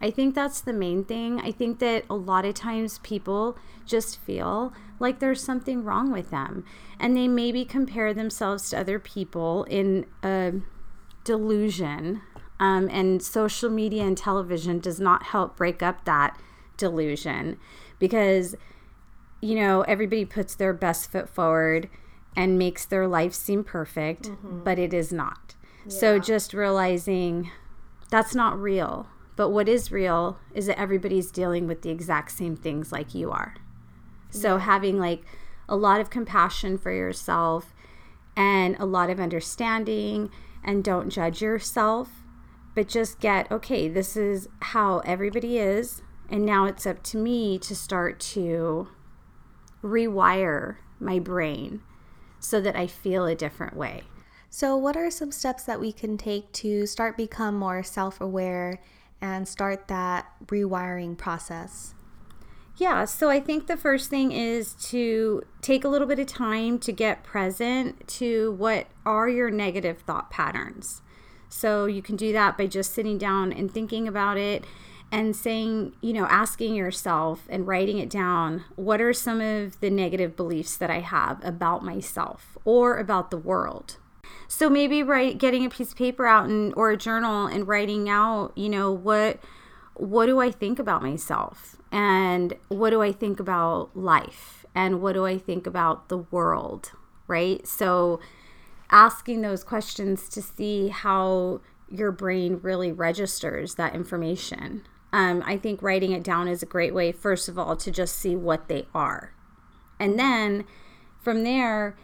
I 0.00 0.10
think 0.10 0.34
that's 0.34 0.60
the 0.60 0.74
main 0.74 1.04
thing. 1.04 1.40
I 1.40 1.50
think 1.50 1.78
that 1.78 2.04
a 2.10 2.14
lot 2.14 2.44
of 2.44 2.54
times 2.54 2.98
people 2.98 3.56
just 3.86 4.20
feel 4.20 4.74
like 4.98 5.18
there's 5.18 5.42
something 5.42 5.84
wrong 5.84 6.10
with 6.10 6.30
them 6.30 6.64
and 6.98 7.16
they 7.16 7.28
maybe 7.28 7.64
compare 7.64 8.14
themselves 8.14 8.70
to 8.70 8.78
other 8.78 8.98
people 8.98 9.64
in 9.64 10.06
a 10.22 10.54
delusion. 11.24 12.22
Um, 12.60 12.88
and 12.90 13.20
social 13.22 13.68
media 13.68 14.04
and 14.04 14.16
television 14.16 14.78
does 14.78 15.00
not 15.00 15.24
help 15.24 15.56
break 15.56 15.82
up 15.82 16.04
that 16.04 16.38
delusion 16.76 17.58
because, 17.98 18.54
you 19.40 19.56
know, 19.56 19.82
everybody 19.82 20.24
puts 20.24 20.54
their 20.54 20.72
best 20.72 21.10
foot 21.10 21.28
forward 21.28 21.88
and 22.36 22.58
makes 22.58 22.84
their 22.84 23.08
life 23.08 23.34
seem 23.34 23.64
perfect, 23.64 24.30
mm-hmm. 24.30 24.62
but 24.62 24.78
it 24.78 24.94
is 24.94 25.12
not. 25.12 25.56
Yeah. 25.84 25.98
So 25.98 26.18
just 26.18 26.54
realizing 26.54 27.50
that's 28.08 28.34
not 28.34 28.60
real 28.60 29.08
but 29.36 29.50
what 29.50 29.68
is 29.68 29.90
real 29.90 30.38
is 30.54 30.66
that 30.66 30.78
everybody's 30.78 31.30
dealing 31.30 31.66
with 31.66 31.82
the 31.82 31.90
exact 31.90 32.30
same 32.32 32.56
things 32.56 32.92
like 32.92 33.14
you 33.14 33.30
are. 33.30 33.54
So 34.34 34.56
yeah. 34.56 34.62
having 34.62 34.98
like 34.98 35.22
a 35.68 35.76
lot 35.76 36.00
of 36.00 36.10
compassion 36.10 36.76
for 36.76 36.92
yourself 36.92 37.72
and 38.36 38.76
a 38.78 38.84
lot 38.84 39.10
of 39.10 39.20
understanding 39.20 40.30
and 40.62 40.82
don't 40.82 41.10
judge 41.10 41.40
yourself, 41.40 42.10
but 42.74 42.88
just 42.88 43.20
get, 43.20 43.50
okay, 43.50 43.88
this 43.88 44.16
is 44.16 44.48
how 44.60 44.98
everybody 45.00 45.58
is. 45.58 46.02
And 46.28 46.44
now 46.44 46.64
it's 46.64 46.86
up 46.86 47.02
to 47.04 47.16
me 47.16 47.58
to 47.60 47.76
start 47.76 48.18
to 48.20 48.88
rewire 49.82 50.76
my 50.98 51.18
brain 51.18 51.82
so 52.40 52.60
that 52.60 52.74
I 52.74 52.86
feel 52.86 53.26
a 53.26 53.34
different 53.34 53.76
way. 53.76 54.02
So, 54.50 54.76
what 54.76 54.96
are 54.96 55.10
some 55.10 55.32
steps 55.32 55.64
that 55.64 55.80
we 55.80 55.92
can 55.92 56.16
take 56.16 56.52
to 56.52 56.86
start 56.86 57.16
become 57.16 57.56
more 57.56 57.82
self-aware 57.82 58.80
and 59.20 59.48
start 59.48 59.88
that 59.88 60.26
rewiring 60.46 61.18
process? 61.18 61.94
Yeah, 62.76 63.04
so 63.04 63.30
I 63.30 63.38
think 63.38 63.66
the 63.66 63.76
first 63.76 64.10
thing 64.10 64.32
is 64.32 64.74
to 64.90 65.42
take 65.62 65.84
a 65.84 65.88
little 65.88 66.08
bit 66.08 66.18
of 66.18 66.26
time 66.26 66.78
to 66.80 66.92
get 66.92 67.22
present 67.22 68.06
to 68.08 68.52
what 68.52 68.88
are 69.06 69.28
your 69.28 69.50
negative 69.50 70.00
thought 70.00 70.30
patterns. 70.30 71.00
So 71.48 71.86
you 71.86 72.02
can 72.02 72.16
do 72.16 72.32
that 72.32 72.58
by 72.58 72.66
just 72.66 72.92
sitting 72.92 73.16
down 73.16 73.52
and 73.52 73.72
thinking 73.72 74.08
about 74.08 74.38
it 74.38 74.64
and 75.12 75.36
saying, 75.36 75.94
you 76.00 76.12
know, 76.12 76.26
asking 76.26 76.74
yourself 76.74 77.46
and 77.48 77.68
writing 77.68 77.98
it 77.98 78.10
down 78.10 78.64
what 78.74 79.00
are 79.00 79.12
some 79.12 79.40
of 79.40 79.78
the 79.78 79.90
negative 79.90 80.34
beliefs 80.34 80.76
that 80.76 80.90
I 80.90 80.98
have 80.98 81.44
about 81.44 81.84
myself 81.84 82.58
or 82.64 82.96
about 82.96 83.30
the 83.30 83.36
world? 83.38 83.98
So 84.48 84.68
maybe 84.68 85.00
write 85.04 85.38
getting 85.38 85.64
a 85.64 85.70
piece 85.70 85.92
of 85.92 85.96
paper 85.96 86.26
out 86.26 86.46
and 86.46 86.74
or 86.76 86.90
a 86.90 86.96
journal 86.96 87.46
and 87.46 87.68
writing 87.68 88.08
out, 88.08 88.52
you 88.56 88.68
know, 88.68 88.90
what 88.90 89.38
what 89.94 90.26
do 90.26 90.40
I 90.40 90.50
think 90.50 90.78
about 90.78 91.02
myself? 91.02 91.76
And 91.92 92.54
what 92.68 92.90
do 92.90 93.02
I 93.02 93.12
think 93.12 93.40
about 93.40 93.96
life? 93.96 94.66
And 94.74 95.00
what 95.00 95.12
do 95.12 95.24
I 95.24 95.38
think 95.38 95.66
about 95.66 96.08
the 96.08 96.18
world? 96.18 96.92
Right? 97.28 97.66
So 97.66 98.20
asking 98.90 99.42
those 99.42 99.64
questions 99.64 100.28
to 100.30 100.42
see 100.42 100.88
how 100.88 101.60
your 101.88 102.12
brain 102.12 102.58
really 102.62 102.92
registers 102.92 103.74
that 103.76 103.94
information. 103.94 104.82
Um, 105.12 105.42
I 105.46 105.56
think 105.56 105.82
writing 105.82 106.12
it 106.12 106.24
down 106.24 106.48
is 106.48 106.62
a 106.62 106.66
great 106.66 106.92
way, 106.92 107.12
first 107.12 107.48
of 107.48 107.58
all, 107.58 107.76
to 107.76 107.90
just 107.90 108.16
see 108.16 108.34
what 108.34 108.68
they 108.68 108.86
are. 108.94 109.32
And 110.00 110.18
then 110.18 110.64
from 111.20 111.44
there, 111.44 111.96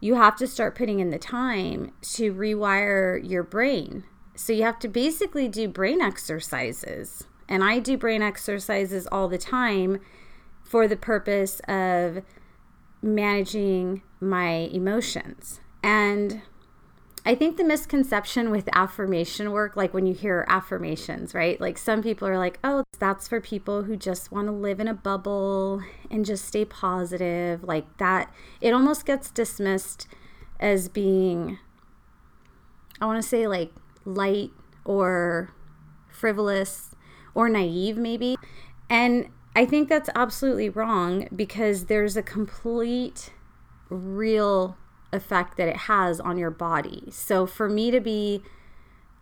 you 0.00 0.16
have 0.16 0.36
to 0.36 0.46
start 0.46 0.76
putting 0.76 1.00
in 1.00 1.10
the 1.10 1.18
time 1.18 1.92
to 2.02 2.34
rewire 2.34 3.18
your 3.26 3.42
brain. 3.42 4.04
So 4.36 4.52
you 4.52 4.62
have 4.62 4.78
to 4.80 4.88
basically 4.88 5.48
do 5.48 5.66
brain 5.66 6.00
exercises. 6.00 7.24
And 7.48 7.64
I 7.64 7.78
do 7.78 7.96
brain 7.96 8.22
exercises 8.22 9.08
all 9.10 9.28
the 9.28 9.38
time 9.38 10.00
for 10.62 10.86
the 10.86 10.96
purpose 10.96 11.60
of 11.68 12.22
managing 13.02 14.02
my 14.20 14.68
emotions. 14.72 15.60
And 15.82 16.42
I 17.24 17.34
think 17.34 17.56
the 17.56 17.64
misconception 17.64 18.50
with 18.50 18.68
affirmation 18.72 19.52
work, 19.52 19.74
like 19.74 19.94
when 19.94 20.06
you 20.06 20.14
hear 20.14 20.44
affirmations, 20.48 21.34
right? 21.34 21.60
Like 21.60 21.78
some 21.78 22.02
people 22.02 22.28
are 22.28 22.38
like, 22.38 22.58
oh, 22.62 22.84
that's 22.98 23.26
for 23.26 23.40
people 23.40 23.84
who 23.84 23.96
just 23.96 24.30
want 24.30 24.48
to 24.48 24.52
live 24.52 24.80
in 24.80 24.86
a 24.86 24.94
bubble 24.94 25.82
and 26.10 26.24
just 26.24 26.44
stay 26.44 26.64
positive. 26.64 27.64
Like 27.64 27.96
that, 27.98 28.32
it 28.60 28.72
almost 28.72 29.06
gets 29.06 29.30
dismissed 29.30 30.06
as 30.60 30.88
being, 30.88 31.58
I 33.00 33.06
want 33.06 33.22
to 33.22 33.28
say 33.28 33.48
like 33.48 33.72
light 34.06 34.52
or 34.84 35.52
frivolous 36.08 36.94
or 37.34 37.48
naive, 37.48 37.98
maybe. 37.98 38.36
And 38.88 39.28
I 39.54 39.66
think 39.66 39.88
that's 39.88 40.08
absolutely 40.14 40.68
wrong 40.68 41.28
because 41.34 41.86
there's 41.86 42.16
a 42.16 42.22
complete, 42.22 43.32
real 43.90 44.76
effect 45.12 45.56
that 45.56 45.68
it 45.68 45.76
has 45.76 46.20
on 46.20 46.38
your 46.38 46.50
body. 46.50 47.04
So 47.10 47.46
for 47.46 47.68
me 47.68 47.90
to 47.90 48.00
be 48.00 48.42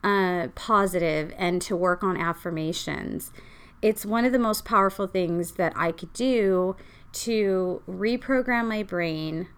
uh, 0.02 0.48
positive 0.54 1.32
and 1.38 1.62
to 1.62 1.74
work 1.76 2.02
on 2.02 2.16
affirmations, 2.16 3.32
it's 3.80 4.06
one 4.06 4.24
of 4.24 4.32
the 4.32 4.38
most 4.38 4.64
powerful 4.64 5.06
things 5.06 5.52
that 5.52 5.72
I 5.76 5.92
could 5.92 6.12
do 6.12 6.76
to 7.12 7.82
reprogram 7.88 8.68
my 8.68 8.82
brain 8.82 9.48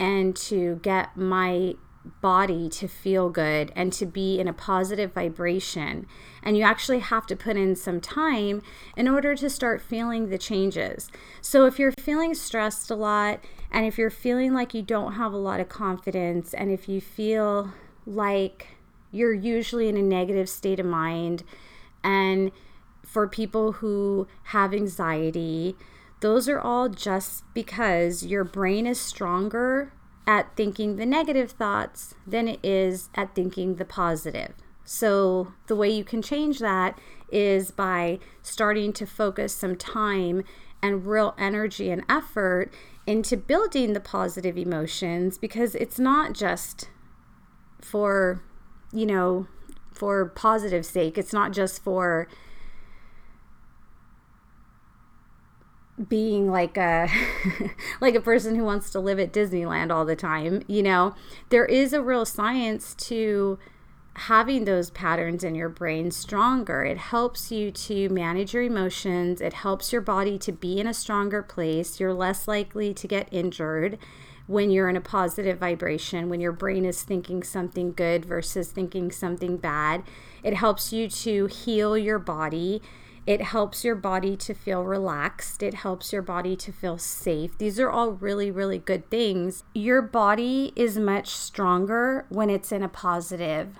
and 0.00 0.34
to 0.36 0.80
get 0.82 1.16
my 1.16 1.74
body 2.20 2.68
to 2.68 2.86
feel 2.86 3.30
good 3.30 3.72
and 3.74 3.92
to 3.92 4.06
be 4.06 4.38
in 4.38 4.48
a 4.48 4.52
positive 4.52 5.12
vibration. 5.12 6.06
And 6.42 6.56
you 6.56 6.62
actually 6.62 6.98
have 6.98 7.26
to 7.26 7.36
put 7.36 7.56
in 7.56 7.74
some 7.76 8.00
time 8.00 8.62
in 8.96 9.08
order 9.08 9.34
to 9.34 9.48
start 9.48 9.80
feeling 9.80 10.28
the 10.28 10.38
changes. 10.38 11.08
So 11.40 11.66
if 11.66 11.78
you're 11.78 11.92
feeling 11.92 12.34
stressed 12.34 12.90
a 12.90 12.94
lot, 12.94 13.42
and 13.70 13.86
if 13.86 13.98
you're 13.98 14.10
feeling 14.10 14.52
like 14.52 14.74
you 14.74 14.82
don't 14.82 15.14
have 15.14 15.32
a 15.32 15.38
lot 15.38 15.60
of 15.60 15.68
confidence, 15.68 16.52
and 16.54 16.70
if 16.70 16.88
you 16.88 17.00
feel 17.00 17.72
like 18.06 18.68
you're 19.10 19.32
usually 19.32 19.88
in 19.88 19.96
a 19.96 20.02
negative 20.02 20.48
state 20.48 20.80
of 20.80 20.86
mind, 20.86 21.42
and 22.02 22.52
for 23.02 23.26
people 23.26 23.72
who 23.72 24.26
have 24.44 24.74
anxiety, 24.74 25.76
those 26.20 26.48
are 26.48 26.60
all 26.60 26.88
just 26.88 27.44
because 27.54 28.24
your 28.24 28.44
brain 28.44 28.86
is 28.86 29.00
stronger 29.00 29.92
at 30.26 30.56
thinking 30.56 30.96
the 30.96 31.06
negative 31.06 31.52
thoughts 31.52 32.14
than 32.26 32.48
it 32.48 32.60
is 32.62 33.10
at 33.14 33.34
thinking 33.34 33.76
the 33.76 33.84
positive. 33.84 34.54
So, 34.84 35.52
the 35.66 35.76
way 35.76 35.90
you 35.90 36.04
can 36.04 36.20
change 36.20 36.58
that 36.58 36.98
is 37.30 37.70
by 37.70 38.18
starting 38.42 38.92
to 38.94 39.06
focus 39.06 39.54
some 39.54 39.76
time 39.76 40.44
and 40.82 41.06
real 41.06 41.34
energy 41.38 41.90
and 41.90 42.04
effort 42.08 42.72
into 43.06 43.36
building 43.36 43.94
the 43.94 44.00
positive 44.00 44.58
emotions 44.58 45.38
because 45.38 45.74
it's 45.74 45.98
not 45.98 46.34
just 46.34 46.90
for, 47.80 48.42
you 48.92 49.06
know, 49.06 49.46
for 49.92 50.26
positive 50.26 50.84
sake. 50.84 51.16
It's 51.16 51.32
not 51.32 51.52
just 51.52 51.82
for 51.82 52.28
being 56.08 56.50
like 56.50 56.76
a 56.76 57.08
like 58.00 58.14
a 58.14 58.20
person 58.20 58.56
who 58.56 58.64
wants 58.64 58.90
to 58.90 59.00
live 59.00 59.20
at 59.20 59.32
Disneyland 59.32 59.92
all 59.92 60.04
the 60.04 60.16
time, 60.16 60.62
you 60.66 60.82
know, 60.82 61.14
there 61.50 61.66
is 61.66 61.92
a 61.92 62.02
real 62.02 62.24
science 62.24 62.94
to 62.94 63.58
having 64.16 64.64
those 64.64 64.90
patterns 64.90 65.42
in 65.42 65.54
your 65.54 65.68
brain 65.68 66.10
stronger. 66.10 66.84
It 66.84 66.98
helps 66.98 67.50
you 67.50 67.70
to 67.72 68.08
manage 68.08 68.54
your 68.54 68.62
emotions, 68.62 69.40
it 69.40 69.54
helps 69.54 69.92
your 69.92 70.02
body 70.02 70.38
to 70.38 70.52
be 70.52 70.78
in 70.80 70.86
a 70.86 70.94
stronger 70.94 71.42
place. 71.42 72.00
You're 72.00 72.14
less 72.14 72.46
likely 72.48 72.94
to 72.94 73.08
get 73.08 73.28
injured 73.30 73.98
when 74.46 74.70
you're 74.70 74.90
in 74.90 74.96
a 74.96 75.00
positive 75.00 75.58
vibration, 75.58 76.28
when 76.28 76.40
your 76.40 76.52
brain 76.52 76.84
is 76.84 77.02
thinking 77.02 77.42
something 77.42 77.92
good 77.92 78.24
versus 78.24 78.70
thinking 78.70 79.10
something 79.10 79.56
bad. 79.56 80.02
It 80.42 80.54
helps 80.54 80.92
you 80.92 81.08
to 81.08 81.46
heal 81.46 81.96
your 81.96 82.18
body 82.18 82.82
it 83.26 83.40
helps 83.40 83.84
your 83.84 83.94
body 83.94 84.36
to 84.36 84.54
feel 84.54 84.84
relaxed. 84.84 85.62
It 85.62 85.74
helps 85.74 86.12
your 86.12 86.22
body 86.22 86.56
to 86.56 86.72
feel 86.72 86.98
safe. 86.98 87.56
These 87.56 87.80
are 87.80 87.90
all 87.90 88.12
really, 88.12 88.50
really 88.50 88.78
good 88.78 89.08
things. 89.08 89.64
Your 89.74 90.02
body 90.02 90.72
is 90.76 90.98
much 90.98 91.28
stronger 91.28 92.26
when 92.28 92.50
it's 92.50 92.70
in 92.70 92.82
a 92.82 92.88
positive 92.88 93.78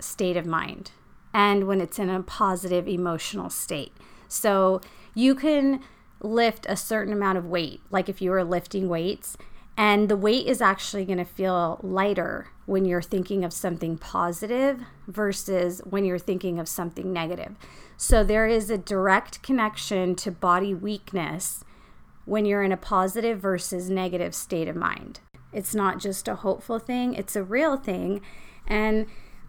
state 0.00 0.36
of 0.36 0.46
mind 0.46 0.90
and 1.32 1.68
when 1.68 1.80
it's 1.80 1.98
in 1.98 2.10
a 2.10 2.22
positive 2.22 2.88
emotional 2.88 3.50
state. 3.50 3.92
So 4.26 4.80
you 5.14 5.34
can 5.34 5.80
lift 6.20 6.66
a 6.68 6.76
certain 6.76 7.12
amount 7.12 7.38
of 7.38 7.46
weight, 7.46 7.80
like 7.90 8.08
if 8.08 8.20
you 8.20 8.30
were 8.30 8.44
lifting 8.44 8.88
weights, 8.88 9.36
and 9.76 10.08
the 10.08 10.16
weight 10.16 10.46
is 10.46 10.60
actually 10.60 11.04
going 11.04 11.18
to 11.18 11.24
feel 11.24 11.80
lighter 11.82 12.48
when 12.66 12.84
you're 12.84 13.02
thinking 13.02 13.44
of 13.44 13.52
something 13.52 13.98
positive 13.98 14.80
versus 15.08 15.80
when 15.88 16.04
you're 16.04 16.18
thinking 16.18 16.58
of 16.58 16.68
something 16.68 17.12
negative. 17.12 17.56
So 17.96 18.22
there 18.22 18.46
is 18.46 18.70
a 18.70 18.78
direct 18.78 19.42
connection 19.42 20.14
to 20.16 20.30
body 20.30 20.74
weakness 20.74 21.64
when 22.24 22.44
you're 22.44 22.62
in 22.62 22.72
a 22.72 22.76
positive 22.76 23.40
versus 23.40 23.90
negative 23.90 24.34
state 24.34 24.68
of 24.68 24.76
mind. 24.76 25.20
It's 25.52 25.74
not 25.74 25.98
just 25.98 26.28
a 26.28 26.36
hopeful 26.36 26.78
thing, 26.78 27.14
it's 27.14 27.34
a 27.34 27.42
real 27.42 27.76
thing. 27.76 28.20
And 28.66 29.06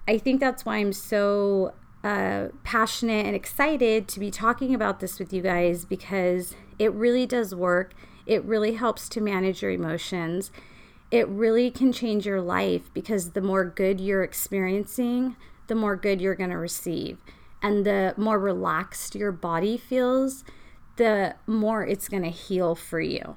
I 0.08 0.18
think 0.18 0.40
that's 0.40 0.66
why 0.66 0.78
I'm 0.78 0.94
so 0.94 1.74
uh, 2.04 2.48
passionate 2.64 3.26
and 3.26 3.36
excited 3.36 4.08
to 4.08 4.20
be 4.20 4.32
talking 4.32 4.74
about 4.74 5.00
this 5.00 5.20
with 5.20 5.32
you 5.32 5.42
guys 5.42 5.86
because 5.86 6.56
it 6.80 6.92
really 6.94 7.28
does 7.28 7.54
work. 7.54 7.94
It 8.26 8.44
really 8.44 8.74
helps 8.74 9.10
to 9.10 9.22
manage 9.22 9.62
your 9.62 9.72
emotions. 9.72 10.52
It 11.10 11.28
really 11.28 11.72
can 11.72 11.92
change 11.92 12.26
your 12.26 12.42
life 12.42 12.90
because 12.94 13.32
the 13.32 13.42
more 13.42 13.66
good 13.66 14.00
you're 14.00 14.24
experiencing, 14.24 15.36
the 15.68 15.76
more 15.76 15.96
good 15.96 16.22
you're 16.22 16.36
going 16.36 16.50
to 16.50 16.58
receive. 16.58 17.20
And 17.62 17.86
the 17.86 18.14
more 18.18 18.40
relaxed 18.40 19.16
your 19.16 19.32
body 19.32 19.78
feels, 19.78 20.44
the 20.96 21.36
more 21.46 21.86
it's 21.86 22.10
going 22.10 22.24
to 22.24 22.30
heal 22.30 22.76
for 22.76 23.00
you. 23.00 23.36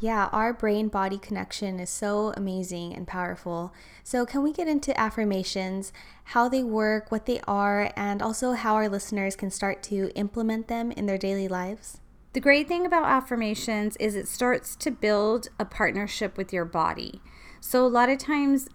Yeah, 0.00 0.28
our 0.32 0.52
brain 0.52 0.88
body 0.88 1.16
connection 1.16 1.78
is 1.78 1.88
so 1.88 2.32
amazing 2.36 2.92
and 2.92 3.06
powerful. 3.06 3.72
So, 4.02 4.26
can 4.26 4.42
we 4.42 4.52
get 4.52 4.66
into 4.66 4.98
affirmations, 4.98 5.92
how 6.24 6.48
they 6.48 6.64
work, 6.64 7.12
what 7.12 7.26
they 7.26 7.40
are, 7.46 7.92
and 7.94 8.20
also 8.20 8.52
how 8.52 8.74
our 8.74 8.88
listeners 8.88 9.36
can 9.36 9.50
start 9.50 9.82
to 9.84 10.10
implement 10.16 10.66
them 10.66 10.90
in 10.90 11.06
their 11.06 11.18
daily 11.18 11.46
lives? 11.46 12.01
The 12.32 12.40
great 12.40 12.66
thing 12.66 12.86
about 12.86 13.04
affirmations 13.04 13.94
is 13.98 14.14
it 14.14 14.26
starts 14.26 14.74
to 14.76 14.90
build 14.90 15.48
a 15.58 15.66
partnership 15.66 16.38
with 16.38 16.50
your 16.50 16.64
body. 16.64 17.20
So, 17.60 17.84
a 17.84 17.88
lot 17.88 18.08
of 18.08 18.16
times 18.16 18.70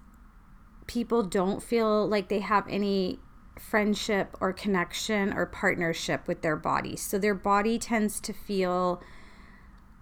people 0.85 1.23
don't 1.23 1.63
feel 1.63 2.07
like 2.07 2.29
they 2.29 2.39
have 2.39 2.67
any 2.69 3.19
friendship 3.57 4.37
or 4.39 4.53
connection 4.53 5.33
or 5.33 5.47
partnership 5.47 6.27
with 6.27 6.43
their 6.43 6.55
body. 6.55 6.95
So, 6.95 7.17
their 7.17 7.33
body 7.33 7.79
tends 7.79 8.19
to 8.21 8.31
feel 8.33 9.01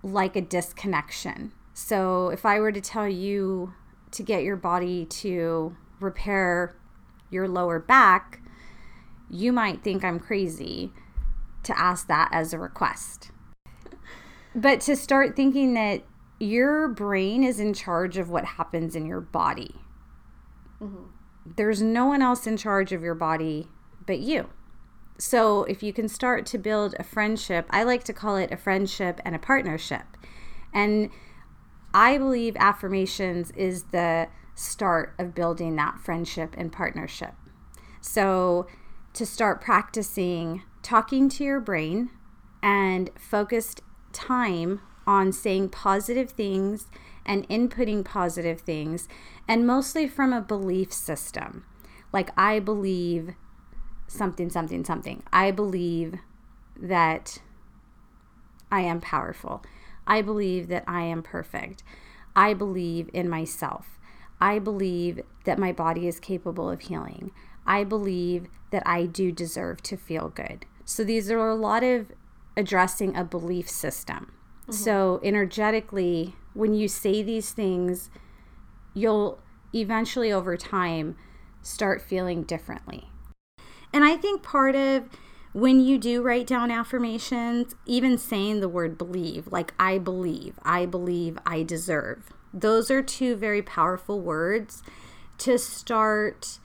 like 0.04 0.36
a 0.36 0.42
disconnection. 0.42 1.54
So, 1.74 2.28
if 2.30 2.46
I 2.46 2.60
were 2.60 2.74
to 2.74 2.82
tell 2.82 3.08
you 3.08 3.74
to 4.12 4.22
get 4.22 4.44
your 4.44 4.58
body 4.58 5.06
to 5.06 5.78
repair 6.02 6.76
your 7.30 7.48
lower 7.48 7.80
back, 7.80 8.42
you 9.30 9.54
might 9.54 9.82
think 9.82 10.04
I'm 10.04 10.20
crazy 10.20 10.92
to 11.64 11.80
ask 11.80 12.08
that 12.08 12.28
as 12.34 12.52
a 12.52 12.60
request. 12.60 13.32
But 14.56 14.80
to 14.82 14.96
start 14.96 15.36
thinking 15.36 15.74
that 15.74 16.04
your 16.40 16.88
brain 16.88 17.44
is 17.44 17.60
in 17.60 17.74
charge 17.74 18.18
of 18.18 18.30
what 18.30 18.46
happens 18.46 18.96
in 18.96 19.06
your 19.06 19.22
body. 19.22 19.76
Mm-hmm. 20.82 21.04
There's 21.56 21.82
no 21.82 22.06
one 22.06 22.22
else 22.22 22.48
in 22.48 22.58
charge 22.58 22.92
of 22.92 23.02
your 23.02 23.16
body 23.16 23.68
but 24.06 24.20
you. 24.20 24.50
So, 25.18 25.64
if 25.64 25.82
you 25.82 25.94
can 25.94 26.10
start 26.10 26.46
to 26.48 26.58
build 26.58 26.96
a 27.00 27.04
friendship, 27.04 27.68
I 27.70 27.84
like 27.84 28.04
to 28.06 28.14
call 28.14 28.36
it 28.36 28.52
a 28.52 28.58
friendship 28.58 29.22
and 29.24 29.34
a 29.34 29.40
partnership. 29.40 30.04
And 30.74 31.10
I 31.94 32.18
believe 32.18 32.58
affirmations 32.58 33.52
is 33.52 33.84
the 33.92 34.28
start 34.56 35.16
of 35.18 35.34
building 35.34 35.78
that 35.78 36.00
friendship 36.00 36.54
and 36.58 36.72
partnership. 36.72 37.34
So, 38.02 38.68
to 39.14 39.26
start 39.26 39.62
practicing 39.62 40.64
talking 40.82 41.30
to 41.30 41.44
your 41.44 41.62
brain 41.62 42.10
and 42.62 43.10
focused 43.18 43.82
time 44.16 44.82
on 45.06 45.32
saying 45.32 45.70
positive 45.70 46.32
things 46.32 46.88
and 47.26 47.48
inputting 47.50 48.04
positive 48.04 48.62
things, 48.62 49.08
and 49.48 49.68
mostly 49.68 50.08
from 50.08 50.32
a 50.32 50.42
belief 50.42 50.94
system. 50.94 51.66
Like, 52.14 52.30
I 52.38 52.60
believe 52.60 53.34
something, 54.08 54.50
something, 54.50 54.86
something. 54.86 55.24
I 55.34 55.52
believe 55.52 56.16
that 56.80 57.40
I 58.72 58.82
am 58.82 59.02
powerful. 59.02 59.64
I 60.08 60.22
believe 60.22 60.68
that 60.68 60.84
I 60.88 61.02
am 61.02 61.24
perfect. 61.24 61.84
I 62.36 62.54
believe 62.54 63.10
in 63.14 63.30
myself. 63.30 64.00
I 64.40 64.60
believe 64.60 65.22
that 65.46 65.58
my 65.58 65.72
body 65.72 66.08
is 66.08 66.20
capable 66.20 66.70
of 66.70 66.82
healing. 66.82 67.32
I 67.66 67.84
believe 67.84 68.48
that 68.72 68.84
I 68.86 69.06
do 69.06 69.32
deserve 69.32 69.82
to 69.84 69.98
feel 69.98 70.30
good. 70.30 70.66
So 70.84 71.04
these 71.04 71.32
are 71.32 71.48
a 71.48 71.56
lot 71.56 71.84
of 71.84 72.12
addressing 72.58 73.16
a 73.16 73.24
belief 73.24 73.70
system. 73.70 74.34
Mm-hmm. 74.64 74.74
So 74.74 75.20
energetically, 75.24 76.36
when 76.54 76.74
you 76.74 76.88
say 76.88 77.22
these 77.22 77.52
things, 77.52 78.10
you'll 78.94 79.40
eventually 79.74 80.32
over 80.32 80.58
time 80.58 81.18
start 81.62 82.02
feeling 82.02 82.44
differently. 82.44 83.10
And 83.94 84.04
I 84.04 84.16
think 84.18 84.44
part 84.44 84.76
of 84.76 85.10
when 85.54 85.80
you 85.80 85.98
do 85.98 86.22
write 86.22 86.48
down 86.48 86.70
affirmations, 86.70 87.76
even 87.86 88.18
saying 88.18 88.60
the 88.60 88.70
word 88.70 88.98
believe, 88.98 89.48
like 89.48 89.74
I 89.80 89.98
believe, 89.98 90.60
I 90.64 90.86
believe, 90.86 91.40
I 91.46 91.64
deserve, 91.64 92.34
those 92.54 92.92
are 92.92 93.02
two 93.02 93.36
very 93.36 93.62
powerful 93.62 94.20
words 94.20 94.84
to 95.40 95.58
start 95.58 96.60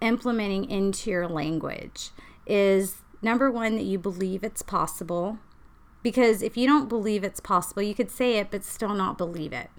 implementing 0.00 0.68
into 0.70 1.10
your 1.10 1.28
language. 1.28 2.10
Is 2.46 2.96
number 3.24 3.50
one, 3.50 3.76
that 3.76 3.84
you 3.84 3.98
believe 3.98 4.44
it's 4.44 4.62
possible. 4.62 5.38
Because 6.02 6.42
if 6.42 6.56
you 6.56 6.66
don't 6.66 6.88
believe 6.88 7.24
it's 7.24 7.40
possible, 7.40 7.82
you 7.82 7.94
could 7.94 8.10
say 8.10 8.36
it, 8.38 8.50
but 8.50 8.62
still 8.62 8.94
not 8.94 9.16
believe 9.16 9.52
it. 9.52 9.70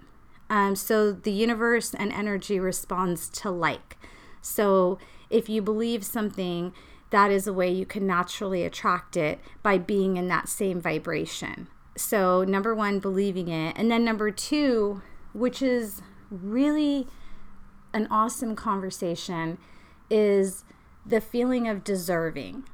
Um, 0.50 0.76
so 0.76 1.12
the 1.12 1.32
universe 1.32 1.94
and 1.94 2.12
energy 2.12 2.58
responds 2.58 3.28
to 3.30 3.50
like. 3.50 3.96
So 4.42 4.98
if 5.30 5.48
you 5.48 5.62
believe 5.62 6.04
something, 6.04 6.72
that 7.10 7.30
is 7.30 7.46
a 7.46 7.52
way 7.52 7.70
you 7.70 7.86
can 7.86 8.06
naturally 8.06 8.64
attract 8.64 9.16
it 9.16 9.38
by 9.62 9.78
being 9.78 10.16
in 10.16 10.28
that 10.28 10.48
same 10.48 10.80
vibration. 10.80 11.68
So, 11.96 12.44
number 12.44 12.74
one, 12.74 12.98
believing 12.98 13.48
it. 13.48 13.76
And 13.78 13.90
then 13.90 14.04
number 14.04 14.30
two, 14.30 15.02
which 15.32 15.62
is 15.62 16.02
really 16.30 17.06
an 17.94 18.06
awesome 18.10 18.54
conversation, 18.54 19.58
is 20.10 20.64
the 21.06 21.20
feeling 21.20 21.68
of 21.68 21.84
deserving. 21.84 22.64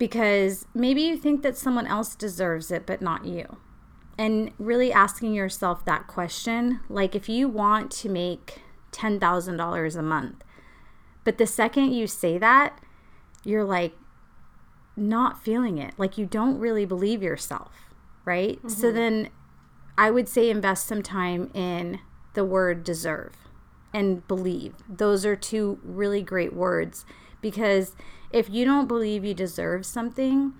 Because 0.00 0.66
maybe 0.72 1.02
you 1.02 1.18
think 1.18 1.42
that 1.42 1.58
someone 1.58 1.86
else 1.86 2.14
deserves 2.14 2.70
it, 2.70 2.86
but 2.86 3.02
not 3.02 3.26
you. 3.26 3.58
And 4.16 4.50
really 4.58 4.90
asking 4.92 5.34
yourself 5.34 5.84
that 5.84 6.06
question 6.06 6.80
like, 6.88 7.14
if 7.14 7.28
you 7.28 7.48
want 7.48 7.90
to 7.92 8.08
make 8.08 8.62
$10,000 8.92 9.96
a 9.96 10.02
month, 10.02 10.42
but 11.22 11.36
the 11.36 11.46
second 11.46 11.92
you 11.92 12.06
say 12.06 12.38
that, 12.38 12.80
you're 13.44 13.62
like 13.64 13.92
not 14.96 15.42
feeling 15.42 15.76
it. 15.76 15.92
Like 15.98 16.16
you 16.16 16.24
don't 16.24 16.58
really 16.58 16.86
believe 16.86 17.22
yourself, 17.22 17.72
right? 18.24 18.56
Mm-hmm. 18.56 18.68
So 18.68 18.90
then 18.90 19.28
I 19.98 20.10
would 20.10 20.30
say 20.30 20.48
invest 20.48 20.86
some 20.86 21.02
time 21.02 21.50
in 21.52 21.98
the 22.32 22.44
word 22.44 22.84
deserve 22.84 23.36
and 23.92 24.26
believe. 24.26 24.76
Those 24.88 25.26
are 25.26 25.36
two 25.36 25.78
really 25.82 26.22
great 26.22 26.54
words 26.54 27.04
because 27.42 27.94
if 28.32 28.48
you 28.50 28.64
don't 28.64 28.86
believe 28.86 29.24
you 29.24 29.34
deserve 29.34 29.84
something, 29.86 30.52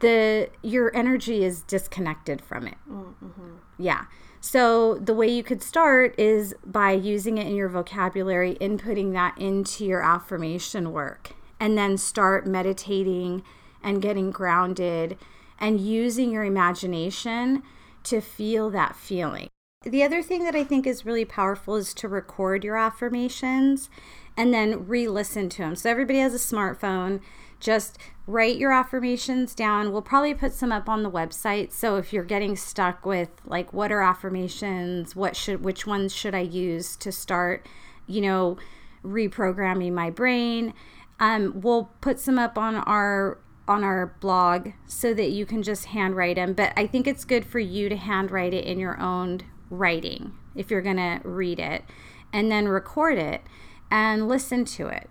the 0.00 0.50
your 0.62 0.94
energy 0.94 1.44
is 1.44 1.62
disconnected 1.62 2.42
from 2.42 2.66
it. 2.66 2.76
Mm-hmm. 2.90 3.56
Yeah. 3.78 4.04
So, 4.40 4.94
the 4.94 5.14
way 5.14 5.28
you 5.28 5.42
could 5.42 5.62
start 5.62 6.14
is 6.18 6.54
by 6.64 6.92
using 6.92 7.38
it 7.38 7.46
in 7.46 7.56
your 7.56 7.68
vocabulary, 7.68 8.56
inputting 8.60 9.12
that 9.14 9.36
into 9.38 9.84
your 9.84 10.02
affirmation 10.02 10.92
work, 10.92 11.32
and 11.58 11.76
then 11.76 11.96
start 11.96 12.46
meditating 12.46 13.42
and 13.82 14.02
getting 14.02 14.30
grounded 14.30 15.16
and 15.58 15.80
using 15.80 16.30
your 16.30 16.44
imagination 16.44 17.62
to 18.04 18.20
feel 18.20 18.70
that 18.70 18.94
feeling. 18.94 19.48
The 19.82 20.02
other 20.02 20.22
thing 20.22 20.44
that 20.44 20.54
I 20.54 20.64
think 20.64 20.86
is 20.86 21.06
really 21.06 21.24
powerful 21.24 21.76
is 21.76 21.94
to 21.94 22.08
record 22.08 22.64
your 22.64 22.76
affirmations 22.76 23.88
and 24.36 24.52
then 24.52 24.86
re 24.86 25.08
listen 25.08 25.48
to 25.50 25.58
them. 25.58 25.76
So, 25.76 25.90
everybody 25.90 26.18
has 26.18 26.34
a 26.34 26.54
smartphone 26.54 27.20
just 27.60 27.98
write 28.26 28.56
your 28.56 28.72
affirmations 28.72 29.54
down. 29.54 29.92
We'll 29.92 30.02
probably 30.02 30.34
put 30.34 30.52
some 30.52 30.72
up 30.72 30.88
on 30.88 31.02
the 31.02 31.10
website. 31.10 31.72
So 31.72 31.96
if 31.96 32.12
you're 32.12 32.24
getting 32.24 32.56
stuck 32.56 33.06
with 33.06 33.30
like 33.44 33.72
what 33.72 33.92
are 33.92 34.02
affirmations, 34.02 35.16
what 35.16 35.36
should 35.36 35.64
which 35.64 35.86
ones 35.86 36.14
should 36.14 36.34
I 36.34 36.40
use 36.40 36.96
to 36.96 37.12
start, 37.12 37.66
you 38.06 38.20
know, 38.20 38.58
reprogramming 39.04 39.92
my 39.92 40.10
brain, 40.10 40.74
um, 41.20 41.60
we'll 41.60 41.90
put 42.00 42.18
some 42.18 42.38
up 42.38 42.58
on 42.58 42.76
our 42.76 43.38
on 43.68 43.82
our 43.82 44.14
blog 44.20 44.70
so 44.86 45.12
that 45.14 45.30
you 45.30 45.46
can 45.46 45.62
just 45.62 45.86
handwrite 45.86 46.36
them. 46.36 46.52
But 46.52 46.72
I 46.76 46.86
think 46.86 47.06
it's 47.06 47.24
good 47.24 47.44
for 47.44 47.58
you 47.58 47.88
to 47.88 47.96
handwrite 47.96 48.54
it 48.54 48.64
in 48.64 48.78
your 48.78 49.00
own 49.00 49.40
writing 49.70 50.32
if 50.54 50.70
you're 50.70 50.82
to 50.82 51.20
read 51.24 51.58
it 51.58 51.84
and 52.32 52.50
then 52.50 52.68
record 52.68 53.18
it 53.18 53.42
and 53.90 54.28
listen 54.28 54.64
to 54.64 54.86
it 54.86 55.08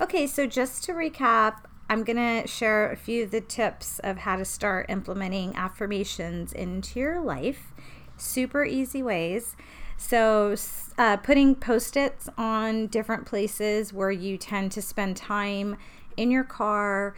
Okay, 0.00 0.26
so 0.26 0.46
just 0.46 0.82
to 0.84 0.92
recap, 0.92 1.64
I'm 1.90 2.04
going 2.04 2.16
to 2.16 2.48
share 2.48 2.90
a 2.90 2.96
few 2.96 3.24
of 3.24 3.32
the 3.32 3.42
tips 3.42 3.98
of 3.98 4.16
how 4.16 4.36
to 4.36 4.46
start 4.46 4.86
implementing 4.88 5.54
affirmations 5.54 6.54
into 6.54 6.98
your 6.98 7.20
life. 7.20 7.74
Super 8.16 8.64
easy 8.64 9.02
ways. 9.02 9.56
So, 9.98 10.56
uh, 10.96 11.18
putting 11.18 11.54
post 11.54 11.98
its 11.98 12.30
on 12.38 12.86
different 12.86 13.26
places 13.26 13.92
where 13.92 14.10
you 14.10 14.38
tend 14.38 14.72
to 14.72 14.80
spend 14.80 15.18
time 15.18 15.76
in 16.16 16.30
your 16.30 16.44
car, 16.44 17.14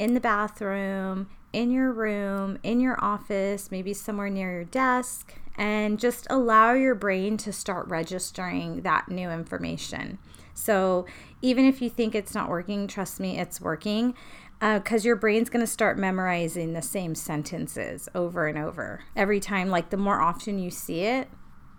in 0.00 0.14
the 0.14 0.20
bathroom, 0.20 1.28
in 1.54 1.70
your 1.70 1.92
room, 1.92 2.58
in 2.62 2.80
your 2.80 3.02
office, 3.02 3.70
maybe 3.70 3.94
somewhere 3.94 4.28
near 4.28 4.50
your 4.50 4.64
desk, 4.64 5.34
and 5.56 6.00
just 6.00 6.26
allow 6.28 6.72
your 6.72 6.96
brain 6.96 7.36
to 7.38 7.52
start 7.52 7.86
registering 7.86 8.82
that 8.82 9.08
new 9.08 9.30
information. 9.30 10.18
So, 10.52 11.06
even 11.42 11.64
if 11.64 11.80
you 11.80 11.88
think 11.88 12.14
it's 12.14 12.34
not 12.34 12.48
working, 12.48 12.86
trust 12.86 13.20
me, 13.20 13.38
it's 13.38 13.60
working 13.60 14.14
because 14.60 15.04
uh, 15.04 15.06
your 15.06 15.16
brain's 15.16 15.50
going 15.50 15.64
to 15.64 15.70
start 15.70 15.98
memorizing 15.98 16.72
the 16.72 16.82
same 16.82 17.14
sentences 17.14 18.08
over 18.14 18.46
and 18.46 18.58
over 18.58 19.04
every 19.14 19.40
time. 19.40 19.68
Like, 19.68 19.90
the 19.90 19.96
more 19.96 20.20
often 20.20 20.58
you 20.58 20.70
see 20.70 21.02
it, 21.02 21.28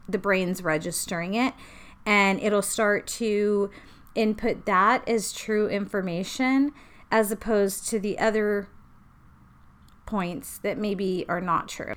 the 0.07 0.17
brain's 0.17 0.61
registering 0.61 1.33
it, 1.33 1.53
and 2.05 2.39
it'll 2.39 2.61
start 2.61 3.07
to 3.07 3.71
input 4.13 4.65
that 4.65 5.07
as 5.07 5.33
true 5.33 5.67
information 5.67 6.71
as 7.11 7.31
opposed 7.31 7.87
to 7.87 7.99
the 7.99 8.17
other 8.17 8.69
points 10.05 10.57
that 10.59 10.77
maybe 10.77 11.25
are 11.27 11.41
not 11.41 11.67
true. 11.67 11.93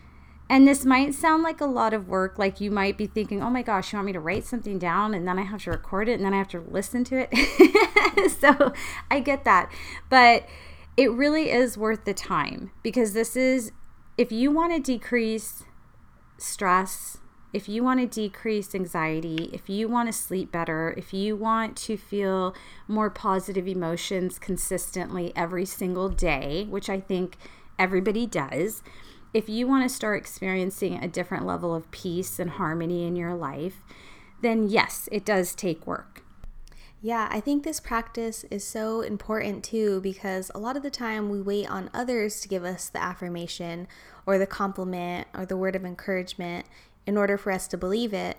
And 0.50 0.66
this 0.66 0.84
might 0.84 1.14
sound 1.14 1.42
like 1.42 1.60
a 1.60 1.66
lot 1.66 1.92
of 1.92 2.08
work. 2.08 2.38
Like 2.38 2.60
you 2.60 2.70
might 2.70 2.96
be 2.96 3.06
thinking, 3.06 3.42
oh 3.42 3.50
my 3.50 3.62
gosh, 3.62 3.92
you 3.92 3.98
want 3.98 4.06
me 4.06 4.12
to 4.12 4.20
write 4.20 4.46
something 4.46 4.78
down 4.78 5.14
and 5.14 5.28
then 5.28 5.38
I 5.38 5.42
have 5.42 5.62
to 5.64 5.70
record 5.70 6.08
it 6.08 6.14
and 6.14 6.24
then 6.24 6.32
I 6.32 6.38
have 6.38 6.48
to 6.48 6.60
listen 6.60 7.04
to 7.04 7.26
it. 7.30 8.30
so 8.40 8.72
I 9.10 9.20
get 9.20 9.44
that. 9.44 9.70
But 10.08 10.46
it 10.96 11.12
really 11.12 11.50
is 11.50 11.76
worth 11.76 12.04
the 12.04 12.14
time 12.14 12.70
because 12.82 13.12
this 13.12 13.36
is, 13.36 13.72
if 14.16 14.32
you 14.32 14.50
want 14.50 14.72
to 14.72 14.80
decrease 14.80 15.64
stress, 16.38 17.18
if 17.52 17.68
you 17.68 17.82
want 17.82 18.00
to 18.00 18.06
decrease 18.06 18.74
anxiety, 18.74 19.50
if 19.52 19.68
you 19.68 19.88
want 19.88 20.08
to 20.08 20.12
sleep 20.12 20.52
better, 20.52 20.94
if 20.96 21.14
you 21.14 21.36
want 21.36 21.76
to 21.78 21.96
feel 21.96 22.54
more 22.86 23.10
positive 23.10 23.66
emotions 23.66 24.38
consistently 24.38 25.32
every 25.34 25.64
single 25.64 26.08
day, 26.08 26.66
which 26.68 26.90
I 26.90 27.00
think 27.00 27.36
everybody 27.78 28.26
does 28.26 28.82
if 29.34 29.48
you 29.48 29.66
want 29.66 29.88
to 29.88 29.94
start 29.94 30.18
experiencing 30.18 31.02
a 31.02 31.08
different 31.08 31.46
level 31.46 31.74
of 31.74 31.90
peace 31.90 32.38
and 32.38 32.50
harmony 32.50 33.06
in 33.06 33.14
your 33.14 33.34
life, 33.34 33.82
then 34.40 34.68
yes, 34.68 35.08
it 35.12 35.24
does 35.24 35.54
take 35.54 35.86
work. 35.86 36.22
Yeah, 37.00 37.28
I 37.30 37.40
think 37.40 37.62
this 37.62 37.78
practice 37.78 38.44
is 38.50 38.64
so 38.64 39.02
important 39.02 39.62
too 39.62 40.00
because 40.00 40.50
a 40.54 40.58
lot 40.58 40.76
of 40.76 40.82
the 40.82 40.90
time 40.90 41.28
we 41.28 41.40
wait 41.40 41.70
on 41.70 41.90
others 41.94 42.40
to 42.40 42.48
give 42.48 42.64
us 42.64 42.88
the 42.88 43.00
affirmation 43.00 43.86
or 44.26 44.38
the 44.38 44.46
compliment 44.46 45.28
or 45.34 45.46
the 45.46 45.56
word 45.56 45.76
of 45.76 45.84
encouragement 45.84 46.66
in 47.06 47.16
order 47.16 47.38
for 47.38 47.52
us 47.52 47.68
to 47.68 47.76
believe 47.76 48.12
it. 48.12 48.38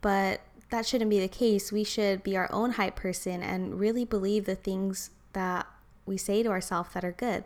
But 0.00 0.40
that 0.70 0.86
shouldn't 0.86 1.10
be 1.10 1.20
the 1.20 1.28
case. 1.28 1.70
We 1.70 1.84
should 1.84 2.22
be 2.22 2.36
our 2.36 2.52
own 2.52 2.72
hype 2.72 2.96
person 2.96 3.42
and 3.42 3.78
really 3.78 4.04
believe 4.04 4.46
the 4.46 4.56
things 4.56 5.10
that 5.34 5.66
we 6.06 6.16
say 6.16 6.42
to 6.42 6.48
ourselves 6.48 6.94
that 6.94 7.04
are 7.04 7.12
good. 7.12 7.44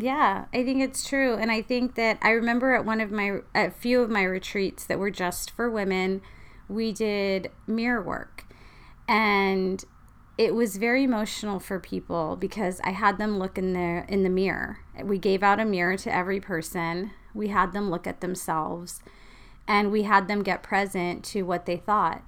Yeah, 0.00 0.46
I 0.54 0.64
think 0.64 0.80
it's 0.82 1.06
true. 1.06 1.34
And 1.34 1.50
I 1.50 1.60
think 1.62 1.94
that 1.96 2.18
I 2.22 2.30
remember 2.30 2.74
at 2.74 2.84
one 2.84 3.00
of 3.00 3.10
my, 3.10 3.40
a 3.54 3.70
few 3.70 4.00
of 4.00 4.08
my 4.08 4.22
retreats 4.22 4.84
that 4.86 4.98
were 4.98 5.10
just 5.10 5.50
for 5.50 5.70
women, 5.70 6.22
we 6.68 6.92
did 6.92 7.50
mirror 7.66 8.02
work. 8.02 8.46
And 9.06 9.84
it 10.38 10.54
was 10.54 10.78
very 10.78 11.04
emotional 11.04 11.60
for 11.60 11.78
people 11.78 12.36
because 12.36 12.80
I 12.82 12.90
had 12.90 13.18
them 13.18 13.38
look 13.38 13.58
in 13.58 13.74
the 13.74 14.04
in 14.08 14.22
the 14.22 14.30
mirror. 14.30 14.78
We 15.02 15.18
gave 15.18 15.42
out 15.42 15.60
a 15.60 15.66
mirror 15.66 15.98
to 15.98 16.14
every 16.14 16.40
person. 16.40 17.10
We 17.34 17.48
had 17.48 17.72
them 17.72 17.90
look 17.90 18.06
at 18.06 18.22
themselves 18.22 19.00
and 19.68 19.92
we 19.92 20.04
had 20.04 20.28
them 20.28 20.42
get 20.42 20.62
present 20.62 21.24
to 21.26 21.42
what 21.42 21.66
they 21.66 21.76
thought. 21.76 22.22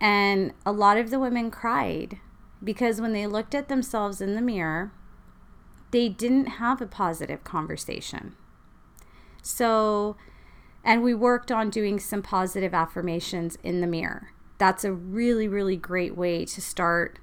And 0.00 0.54
a 0.64 0.72
lot 0.72 0.96
of 0.96 1.10
the 1.10 1.20
women 1.20 1.50
cried 1.50 2.18
because 2.62 3.00
when 3.00 3.12
they 3.12 3.26
looked 3.26 3.54
at 3.54 3.68
themselves 3.68 4.22
in 4.22 4.34
the 4.34 4.40
mirror, 4.40 4.92
they 5.94 6.08
didn't 6.08 6.46
have 6.46 6.80
a 6.82 6.86
positive 6.88 7.44
conversation. 7.44 8.34
So, 9.42 10.16
and 10.82 11.04
we 11.04 11.14
worked 11.14 11.52
on 11.52 11.70
doing 11.70 12.00
some 12.00 12.20
positive 12.20 12.74
affirmations 12.74 13.56
in 13.62 13.80
the 13.80 13.86
mirror. 13.86 14.32
That's 14.58 14.82
a 14.82 14.92
really, 14.92 15.46
really 15.46 15.76
great 15.76 16.16
way 16.16 16.46
to 16.46 16.60
start 16.60 17.20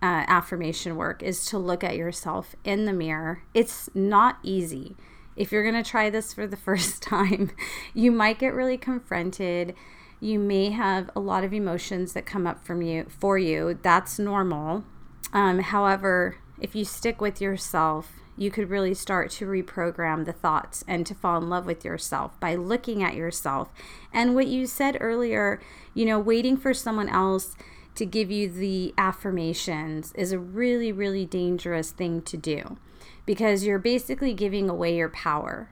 uh, 0.00 0.22
affirmation 0.28 0.94
work 0.94 1.20
is 1.20 1.44
to 1.46 1.58
look 1.58 1.82
at 1.82 1.96
yourself 1.96 2.54
in 2.62 2.84
the 2.84 2.92
mirror. 2.92 3.42
It's 3.54 3.90
not 3.92 4.38
easy. 4.44 4.94
If 5.34 5.50
you're 5.50 5.68
going 5.68 5.82
to 5.82 5.90
try 5.90 6.08
this 6.08 6.32
for 6.32 6.46
the 6.46 6.56
first 6.68 7.02
time, 7.02 7.50
you 7.92 8.12
might 8.12 8.38
get 8.38 8.54
really 8.54 8.78
confronted. 8.78 9.74
You 10.20 10.38
may 10.38 10.70
have 10.70 11.10
a 11.16 11.20
lot 11.20 11.42
of 11.42 11.52
emotions 11.52 12.12
that 12.12 12.24
come 12.24 12.46
up 12.46 12.64
from 12.64 12.82
you 12.82 13.04
for 13.08 13.36
you. 13.36 13.80
That's 13.82 14.20
normal. 14.20 14.84
Um, 15.32 15.58
however, 15.58 16.36
if 16.62 16.76
you 16.76 16.84
stick 16.84 17.20
with 17.20 17.40
yourself, 17.40 18.12
you 18.36 18.50
could 18.50 18.70
really 18.70 18.94
start 18.94 19.30
to 19.32 19.46
reprogram 19.46 20.24
the 20.24 20.32
thoughts 20.32 20.84
and 20.86 21.04
to 21.04 21.14
fall 21.14 21.36
in 21.36 21.50
love 21.50 21.66
with 21.66 21.84
yourself 21.84 22.38
by 22.38 22.54
looking 22.54 23.02
at 23.02 23.16
yourself. 23.16 23.70
And 24.12 24.36
what 24.36 24.46
you 24.46 24.66
said 24.66 24.96
earlier, 25.00 25.60
you 25.92 26.06
know, 26.06 26.20
waiting 26.20 26.56
for 26.56 26.72
someone 26.72 27.08
else 27.08 27.56
to 27.96 28.06
give 28.06 28.30
you 28.30 28.48
the 28.48 28.94
affirmations 28.96 30.12
is 30.14 30.30
a 30.30 30.38
really, 30.38 30.92
really 30.92 31.26
dangerous 31.26 31.90
thing 31.90 32.22
to 32.22 32.36
do 32.36 32.78
because 33.26 33.64
you're 33.64 33.80
basically 33.80 34.32
giving 34.32 34.70
away 34.70 34.96
your 34.96 35.08
power 35.08 35.68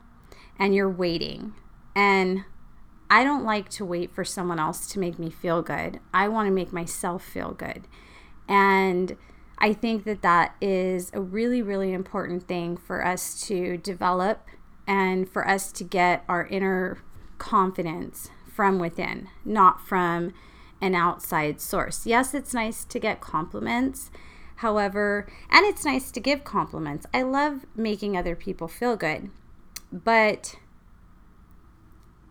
and 0.59 0.75
you're 0.75 0.91
waiting. 0.91 1.55
And 1.95 2.45
I 3.09 3.23
don't 3.23 3.45
like 3.45 3.69
to 3.71 3.85
wait 3.85 4.13
for 4.13 4.25
someone 4.25 4.59
else 4.59 4.89
to 4.89 4.99
make 4.99 5.21
me 5.21 5.31
feel 5.31 5.63
good. 5.63 6.01
I 6.13 6.27
want 6.27 6.49
to 6.49 6.53
make 6.53 6.73
myself 6.73 7.25
feel 7.25 7.53
good. 7.53 7.87
And 8.49 9.17
I 9.61 9.75
think 9.75 10.05
that 10.05 10.23
that 10.23 10.55
is 10.61 11.11
a 11.13 11.21
really, 11.21 11.61
really 11.61 11.93
important 11.93 12.49
thing 12.49 12.77
for 12.79 13.05
us 13.05 13.47
to 13.49 13.77
develop 13.77 14.47
and 14.87 15.29
for 15.29 15.47
us 15.47 15.71
to 15.73 15.85
get 15.85 16.25
our 16.29 16.47
inner 16.47 16.99
confidence 17.39 18.31
from 18.55 18.79
within, 18.79 19.29
not 19.45 19.87
from 19.87 20.33
an 20.81 20.95
outside 20.95 21.61
source. 21.61 22.07
Yes, 22.07 22.33
it's 22.33 22.55
nice 22.55 22.85
to 22.87 22.99
get 22.99 23.21
compliments. 23.21 24.11
However, 24.57 25.31
and 25.51 25.67
it's 25.67 25.85
nice 25.85 26.11
to 26.11 26.21
give 26.21 26.45
compliments. 26.45 27.07
I 27.13 27.23
love 27.23 27.67
making 27.75 28.17
other 28.17 28.37
people 28.37 28.69
feel 28.69 28.97
good. 28.97 29.31
But 29.93 30.57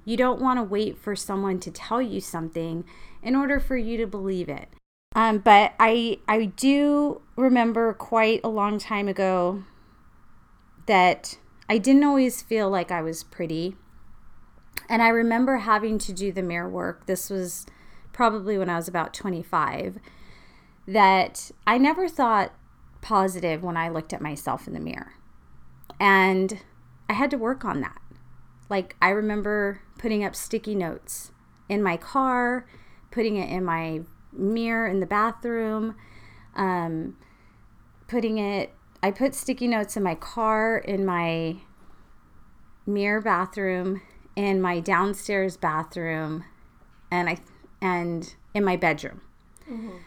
you 0.05 0.17
don't 0.17 0.41
want 0.41 0.57
to 0.57 0.63
wait 0.63 0.97
for 0.97 1.15
someone 1.15 1.59
to 1.59 1.71
tell 1.71 2.01
you 2.01 2.21
something 2.21 2.85
in 3.21 3.35
order 3.35 3.59
for 3.59 3.77
you 3.77 3.97
to 3.97 4.07
believe 4.07 4.49
it. 4.49 4.69
Um, 5.15 5.39
but 5.39 5.73
I 5.79 6.19
I 6.27 6.45
do 6.45 7.21
remember 7.35 7.93
quite 7.93 8.41
a 8.43 8.49
long 8.49 8.77
time 8.77 9.07
ago 9.07 9.63
that 10.85 11.37
I 11.67 11.77
didn't 11.77 12.03
always 12.03 12.41
feel 12.41 12.69
like 12.69 12.91
I 12.91 13.01
was 13.01 13.23
pretty. 13.23 13.75
And 14.87 15.01
I 15.01 15.09
remember 15.09 15.57
having 15.57 15.97
to 15.99 16.13
do 16.13 16.31
the 16.31 16.41
mirror 16.41 16.69
work. 16.69 17.05
This 17.05 17.29
was 17.29 17.65
probably 18.13 18.57
when 18.57 18.69
I 18.69 18.75
was 18.75 18.87
about 18.87 19.13
25. 19.13 19.99
That 20.87 21.51
I 21.67 21.77
never 21.77 22.07
thought 22.07 22.53
positive 23.01 23.63
when 23.63 23.77
I 23.77 23.89
looked 23.89 24.13
at 24.13 24.21
myself 24.21 24.67
in 24.67 24.73
the 24.73 24.79
mirror. 24.79 25.13
And 25.99 26.61
I 27.07 27.13
had 27.13 27.29
to 27.31 27.37
work 27.37 27.63
on 27.65 27.81
that. 27.81 28.01
Like, 28.69 28.95
I 29.01 29.09
remember 29.09 29.81
putting 29.97 30.23
up 30.23 30.35
sticky 30.35 30.75
notes 30.75 31.31
in 31.67 31.83
my 31.83 31.97
car, 31.97 32.65
putting 33.11 33.35
it 33.35 33.49
in 33.49 33.63
my 33.63 34.01
mirror 34.31 34.87
in 34.87 34.99
the 34.99 35.05
bathroom, 35.05 35.95
um, 36.55 37.17
putting 38.07 38.37
it, 38.37 38.73
I 39.01 39.11
put 39.11 39.33
sticky 39.35 39.67
notes 39.67 39.95
in 39.95 40.03
my 40.03 40.15
car, 40.15 40.77
in 40.77 41.05
my 41.05 41.57
mirror 42.85 43.21
bathroom, 43.21 44.01
in 44.35 44.61
my 44.61 44.79
downstairs 44.79 45.57
bathroom, 45.57 46.45
and 47.11 47.29
I, 47.29 47.37
and 47.81 48.35
in 48.53 48.63
my 48.63 48.75
bedroom. 48.75 49.21
Mm-hmm. 49.69 49.97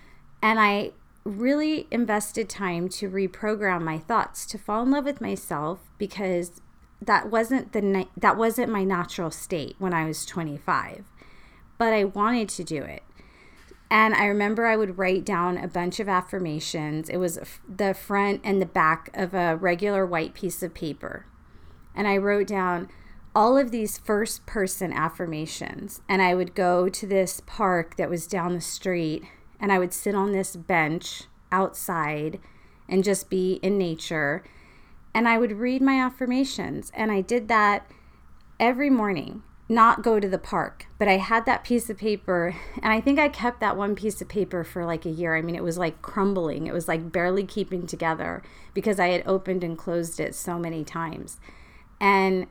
And 0.42 0.58
I 0.58 0.92
really 1.24 1.86
invested 1.90 2.48
time 2.48 2.88
to 2.88 3.08
reprogram 3.08 3.82
my 3.82 3.98
thoughts 3.98 4.44
to 4.46 4.58
fall 4.58 4.82
in 4.82 4.90
love 4.90 5.04
with 5.04 5.20
myself 5.20 5.78
because 5.98 6.60
that 7.00 7.30
wasn't 7.30 7.72
the 7.72 8.06
that 8.16 8.36
wasn't 8.36 8.70
my 8.70 8.84
natural 8.84 9.30
state 9.30 9.76
when 9.78 9.94
I 9.94 10.04
was 10.04 10.24
25 10.26 11.04
but 11.78 11.92
I 11.92 12.04
wanted 12.04 12.48
to 12.50 12.64
do 12.64 12.82
it 12.82 13.02
and 13.92 14.14
I 14.14 14.24
remember 14.24 14.64
I 14.64 14.74
would 14.74 14.96
write 14.96 15.22
down 15.22 15.58
a 15.58 15.68
bunch 15.68 16.00
of 16.00 16.08
affirmations. 16.08 17.10
It 17.10 17.18
was 17.18 17.38
the 17.68 17.92
front 17.92 18.40
and 18.42 18.58
the 18.58 18.64
back 18.66 19.10
of 19.12 19.34
a 19.34 19.54
regular 19.54 20.06
white 20.06 20.32
piece 20.32 20.62
of 20.62 20.72
paper. 20.72 21.26
And 21.94 22.08
I 22.08 22.16
wrote 22.16 22.46
down 22.46 22.88
all 23.34 23.58
of 23.58 23.70
these 23.70 23.98
first 23.98 24.46
person 24.46 24.94
affirmations. 24.94 26.00
And 26.08 26.22
I 26.22 26.34
would 26.34 26.54
go 26.54 26.88
to 26.88 27.06
this 27.06 27.42
park 27.44 27.96
that 27.98 28.08
was 28.08 28.26
down 28.26 28.54
the 28.54 28.62
street 28.62 29.24
and 29.60 29.70
I 29.70 29.78
would 29.78 29.92
sit 29.92 30.14
on 30.14 30.32
this 30.32 30.56
bench 30.56 31.24
outside 31.50 32.40
and 32.88 33.04
just 33.04 33.28
be 33.28 33.60
in 33.62 33.76
nature. 33.76 34.42
and 35.14 35.28
I 35.28 35.36
would 35.36 35.52
read 35.52 35.82
my 35.82 36.00
affirmations. 36.00 36.90
And 36.94 37.12
I 37.12 37.20
did 37.20 37.48
that 37.48 37.90
every 38.58 38.88
morning, 38.88 39.42
not 39.72 40.02
go 40.02 40.20
to 40.20 40.28
the 40.28 40.38
park, 40.38 40.86
but 40.98 41.08
I 41.08 41.16
had 41.16 41.46
that 41.46 41.64
piece 41.64 41.90
of 41.90 41.98
paper. 41.98 42.54
And 42.82 42.92
I 42.92 43.00
think 43.00 43.18
I 43.18 43.28
kept 43.28 43.60
that 43.60 43.76
one 43.76 43.96
piece 43.96 44.20
of 44.20 44.28
paper 44.28 44.62
for 44.62 44.84
like 44.84 45.04
a 45.04 45.10
year. 45.10 45.34
I 45.34 45.42
mean, 45.42 45.56
it 45.56 45.64
was 45.64 45.78
like 45.78 46.02
crumbling, 46.02 46.66
it 46.66 46.72
was 46.72 46.86
like 46.86 47.10
barely 47.10 47.44
keeping 47.44 47.86
together 47.86 48.42
because 48.74 49.00
I 49.00 49.08
had 49.08 49.26
opened 49.26 49.64
and 49.64 49.76
closed 49.76 50.20
it 50.20 50.34
so 50.34 50.58
many 50.58 50.84
times. 50.84 51.38
And 52.00 52.46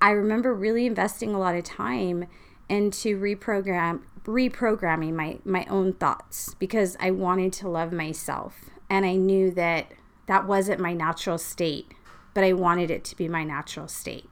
I 0.00 0.10
remember 0.10 0.54
really 0.54 0.86
investing 0.86 1.34
a 1.34 1.38
lot 1.38 1.56
of 1.56 1.64
time 1.64 2.26
into 2.68 3.18
reprogram 3.18 4.02
reprogramming 4.24 5.12
my 5.12 5.38
my 5.44 5.64
own 5.70 5.92
thoughts 5.92 6.54
because 6.54 6.96
I 6.98 7.12
wanted 7.12 7.52
to 7.54 7.68
love 7.68 7.92
myself 7.92 8.70
and 8.90 9.06
I 9.06 9.14
knew 9.14 9.52
that 9.52 9.92
that 10.26 10.46
wasn't 10.46 10.80
my 10.80 10.92
natural 10.92 11.38
state, 11.38 11.92
but 12.34 12.42
I 12.42 12.52
wanted 12.52 12.90
it 12.90 13.04
to 13.04 13.16
be 13.16 13.28
my 13.28 13.44
natural 13.44 13.86
state. 13.86 14.28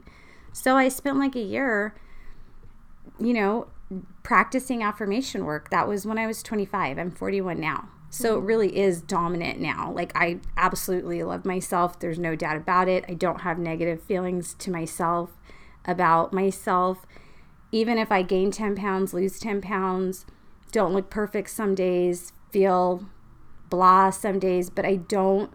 So 0.55 0.77
I 0.77 0.89
spent 0.89 1.19
like 1.19 1.35
a 1.35 1.41
year, 1.41 1.97
you 3.19 3.35
know, 3.35 3.67
practicing 4.23 4.85
affirmation 4.85 5.45
work. 5.45 5.69
That 5.71 5.89
was 5.89 6.07
when 6.07 6.17
I 6.17 6.29
was 6.29 6.45
25. 6.45 6.97
I'm 6.97 7.11
41 7.11 7.59
now. 7.59 7.89
So 8.09 8.39
it 8.39 8.43
really 8.43 8.79
is 8.79 9.03
dominant 9.03 9.61
now. 9.61 9.91
Like 9.91 10.13
I 10.15 10.39
absolutely 10.57 11.25
love 11.25 11.45
myself. 11.45 11.99
There's 11.99 12.21
no 12.21 12.37
doubt 12.37 12.57
about 12.57 12.89
it. 12.89 13.05
I 13.09 13.15
don't 13.15 13.41
have 13.41 13.59
negative 13.59 14.01
feelings 14.01 14.55
to 14.61 14.71
myself 14.71 15.31
about 15.85 16.33
myself. 16.33 17.05
Even 17.73 17.99
if 17.99 18.13
I 18.13 18.23
gain 18.23 18.53
10 18.53 18.77
pounds, 18.77 19.13
lose 19.13 19.41
10 19.41 19.61
pounds, 19.61 20.25
don't 20.71 20.95
look 20.95 21.11
perfect 21.11 21.51
some 21.51 21.75
days, 21.75 22.33
feel 22.53 23.05
blah 23.69 24.11
some 24.11 24.39
days, 24.39 24.71
but 24.71 24.85
I 24.85 24.95
don't 24.95 25.51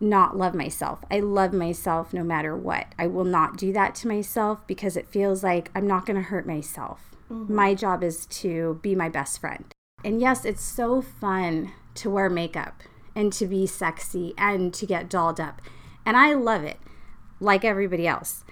not 0.00 0.36
love 0.36 0.54
myself. 0.54 1.04
I 1.10 1.20
love 1.20 1.52
myself 1.52 2.12
no 2.12 2.22
matter 2.22 2.56
what. 2.56 2.86
I 2.98 3.06
will 3.06 3.24
not 3.24 3.56
do 3.56 3.72
that 3.72 3.94
to 3.96 4.08
myself 4.08 4.66
because 4.66 4.96
it 4.96 5.08
feels 5.08 5.42
like 5.42 5.70
I'm 5.74 5.86
not 5.86 6.06
going 6.06 6.16
to 6.16 6.22
hurt 6.22 6.46
myself. 6.46 7.16
Mm-hmm. 7.30 7.54
My 7.54 7.74
job 7.74 8.02
is 8.02 8.26
to 8.26 8.78
be 8.82 8.94
my 8.94 9.08
best 9.08 9.40
friend. 9.40 9.64
And 10.04 10.20
yes, 10.20 10.44
it's 10.44 10.62
so 10.62 11.00
fun 11.00 11.72
to 11.94 12.10
wear 12.10 12.28
makeup 12.28 12.82
and 13.14 13.32
to 13.32 13.46
be 13.46 13.66
sexy 13.66 14.34
and 14.36 14.72
to 14.74 14.86
get 14.86 15.08
dolled 15.08 15.40
up. 15.40 15.62
And 16.04 16.16
I 16.16 16.34
love 16.34 16.62
it 16.62 16.78
like 17.40 17.64
everybody 17.64 18.06
else. 18.06 18.44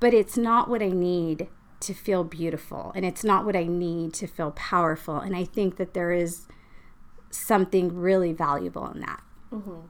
But 0.00 0.12
it's 0.12 0.36
not 0.36 0.68
what 0.68 0.82
I 0.82 0.88
need 0.88 1.48
to 1.80 1.94
feel 1.94 2.24
beautiful 2.24 2.92
and 2.94 3.06
it's 3.06 3.24
not 3.24 3.46
what 3.46 3.56
I 3.56 3.64
need 3.64 4.12
to 4.14 4.26
feel 4.26 4.50
powerful. 4.50 5.18
And 5.18 5.34
I 5.34 5.44
think 5.44 5.76
that 5.76 5.94
there 5.94 6.12
is 6.12 6.46
something 7.30 7.94
really 7.94 8.32
valuable 8.32 8.86
in 8.88 9.00
that. 9.00 9.22
Mm-hmm. 9.52 9.86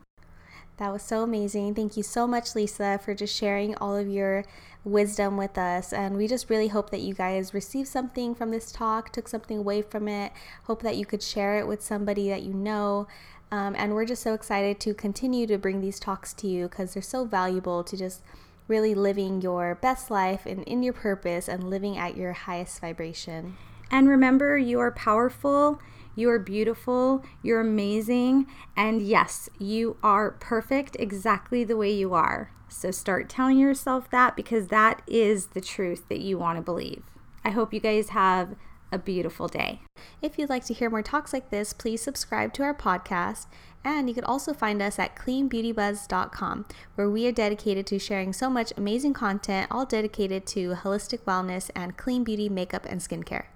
That 0.81 0.95
was 0.95 1.03
so 1.03 1.23
amazing. 1.23 1.75
Thank 1.75 1.99
you 1.99 2.03
so 2.03 2.27
much, 2.27 2.55
Lisa, 2.55 2.99
for 3.05 3.15
just 3.15 3.37
sharing 3.37 3.75
all 3.75 3.95
of 3.95 4.09
your 4.09 4.47
wisdom 4.83 5.37
with 5.37 5.59
us. 5.59 5.93
And 5.93 6.17
we 6.17 6.27
just 6.27 6.49
really 6.49 6.69
hope 6.69 6.89
that 6.89 7.03
you 7.03 7.13
guys 7.13 7.53
received 7.53 7.89
something 7.89 8.35
from 8.35 8.51
this 8.51 8.73
talk, 8.73 9.13
took 9.13 9.29
something 9.29 9.59
away 9.59 9.83
from 9.83 10.09
it. 10.09 10.33
Hope 10.65 10.81
that 10.81 10.97
you 10.97 11.05
could 11.05 11.23
share 11.23 11.59
it 11.59 11.67
with 11.67 11.83
somebody 11.83 12.31
that 12.31 12.45
you 12.45 12.55
know. 12.55 13.07
Um, 13.53 13.75
and 13.77 13.93
we're 13.93 14.07
just 14.07 14.23
so 14.23 14.33
excited 14.33 14.81
to 14.81 14.95
continue 14.95 15.47
to 15.49 15.59
bring 15.59 15.83
these 15.83 16.01
talks 16.01 16.33
to 16.33 16.47
you 16.47 16.67
because 16.67 16.95
they're 16.95 17.03
so 17.03 17.27
valuable 17.27 17.85
to 17.85 17.95
just 17.95 18.23
really 18.67 18.95
living 18.95 19.43
your 19.43 19.75
best 19.75 20.11
life 20.11 20.47
and 20.47 20.65
in 20.65 20.83
your 20.83 20.95
purpose 20.95 21.47
and 21.47 21.69
living 21.69 21.99
at 21.99 22.17
your 22.17 22.33
highest 22.33 22.81
vibration. 22.81 23.59
And 23.91 24.09
remember, 24.09 24.57
you 24.57 24.79
are 24.81 24.93
powerful 24.93 25.81
you 26.21 26.29
are 26.29 26.39
beautiful, 26.39 27.25
you're 27.43 27.61
amazing, 27.61 28.47
and 28.77 29.01
yes, 29.01 29.49
you 29.59 29.97
are 30.03 30.33
perfect 30.33 30.97
exactly 30.99 31.65
the 31.65 31.77
way 31.77 31.91
you 31.91 32.15
are. 32.15 32.53
So 32.69 32.91
start 32.91 33.29
telling 33.29 33.59
yourself 33.59 34.11
that 34.11 34.37
because 34.37 34.69
that 34.69 35.03
is 35.07 35.49
the 35.49 35.61
truth 35.61 36.09
that 36.09 36.21
you 36.21 36.39
want 36.39 36.59
to 36.59 36.63
believe. 36.63 37.05
I 37.45 37.51
hope 37.51 37.73
you 37.73 37.81
guys 37.81 38.11
have 38.11 38.55
a 38.93 38.99
beautiful 38.99 39.49
day. 39.49 39.81
If 40.21 40.39
you'd 40.39 40.51
like 40.51 40.65
to 40.67 40.75
hear 40.75 40.91
more 40.91 41.03
talks 41.03 41.33
like 41.33 41.51
this, 41.51 41.73
please 41.73 42.03
subscribe 42.03 42.53
to 42.55 42.65
our 42.65 42.75
podcast. 42.75 43.47
And 43.83 44.09
you 44.09 44.15
can 44.15 44.25
also 44.25 44.53
find 44.53 44.83
us 44.83 44.99
at 44.99 45.17
cleanbeautybuzz.com, 45.17 46.67
where 46.97 47.09
we 47.09 47.27
are 47.27 47.33
dedicated 47.33 47.87
to 47.87 47.99
sharing 47.99 48.33
so 48.33 48.51
much 48.51 48.73
amazing 48.77 49.15
content, 49.15 49.69
all 49.71 49.87
dedicated 49.87 50.45
to 50.49 50.75
holistic 50.75 51.21
wellness 51.21 51.71
and 51.75 51.97
clean 51.97 52.25
beauty, 52.25 52.49
makeup, 52.49 52.85
and 52.85 53.01
skincare. 53.01 53.47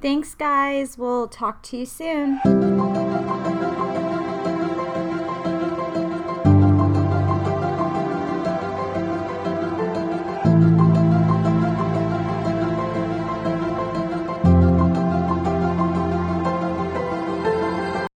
Thanks, 0.00 0.34
guys. 0.34 0.96
We'll 0.96 1.26
talk 1.28 1.62
to 1.64 1.78
you 1.78 1.86
soon. 1.86 2.40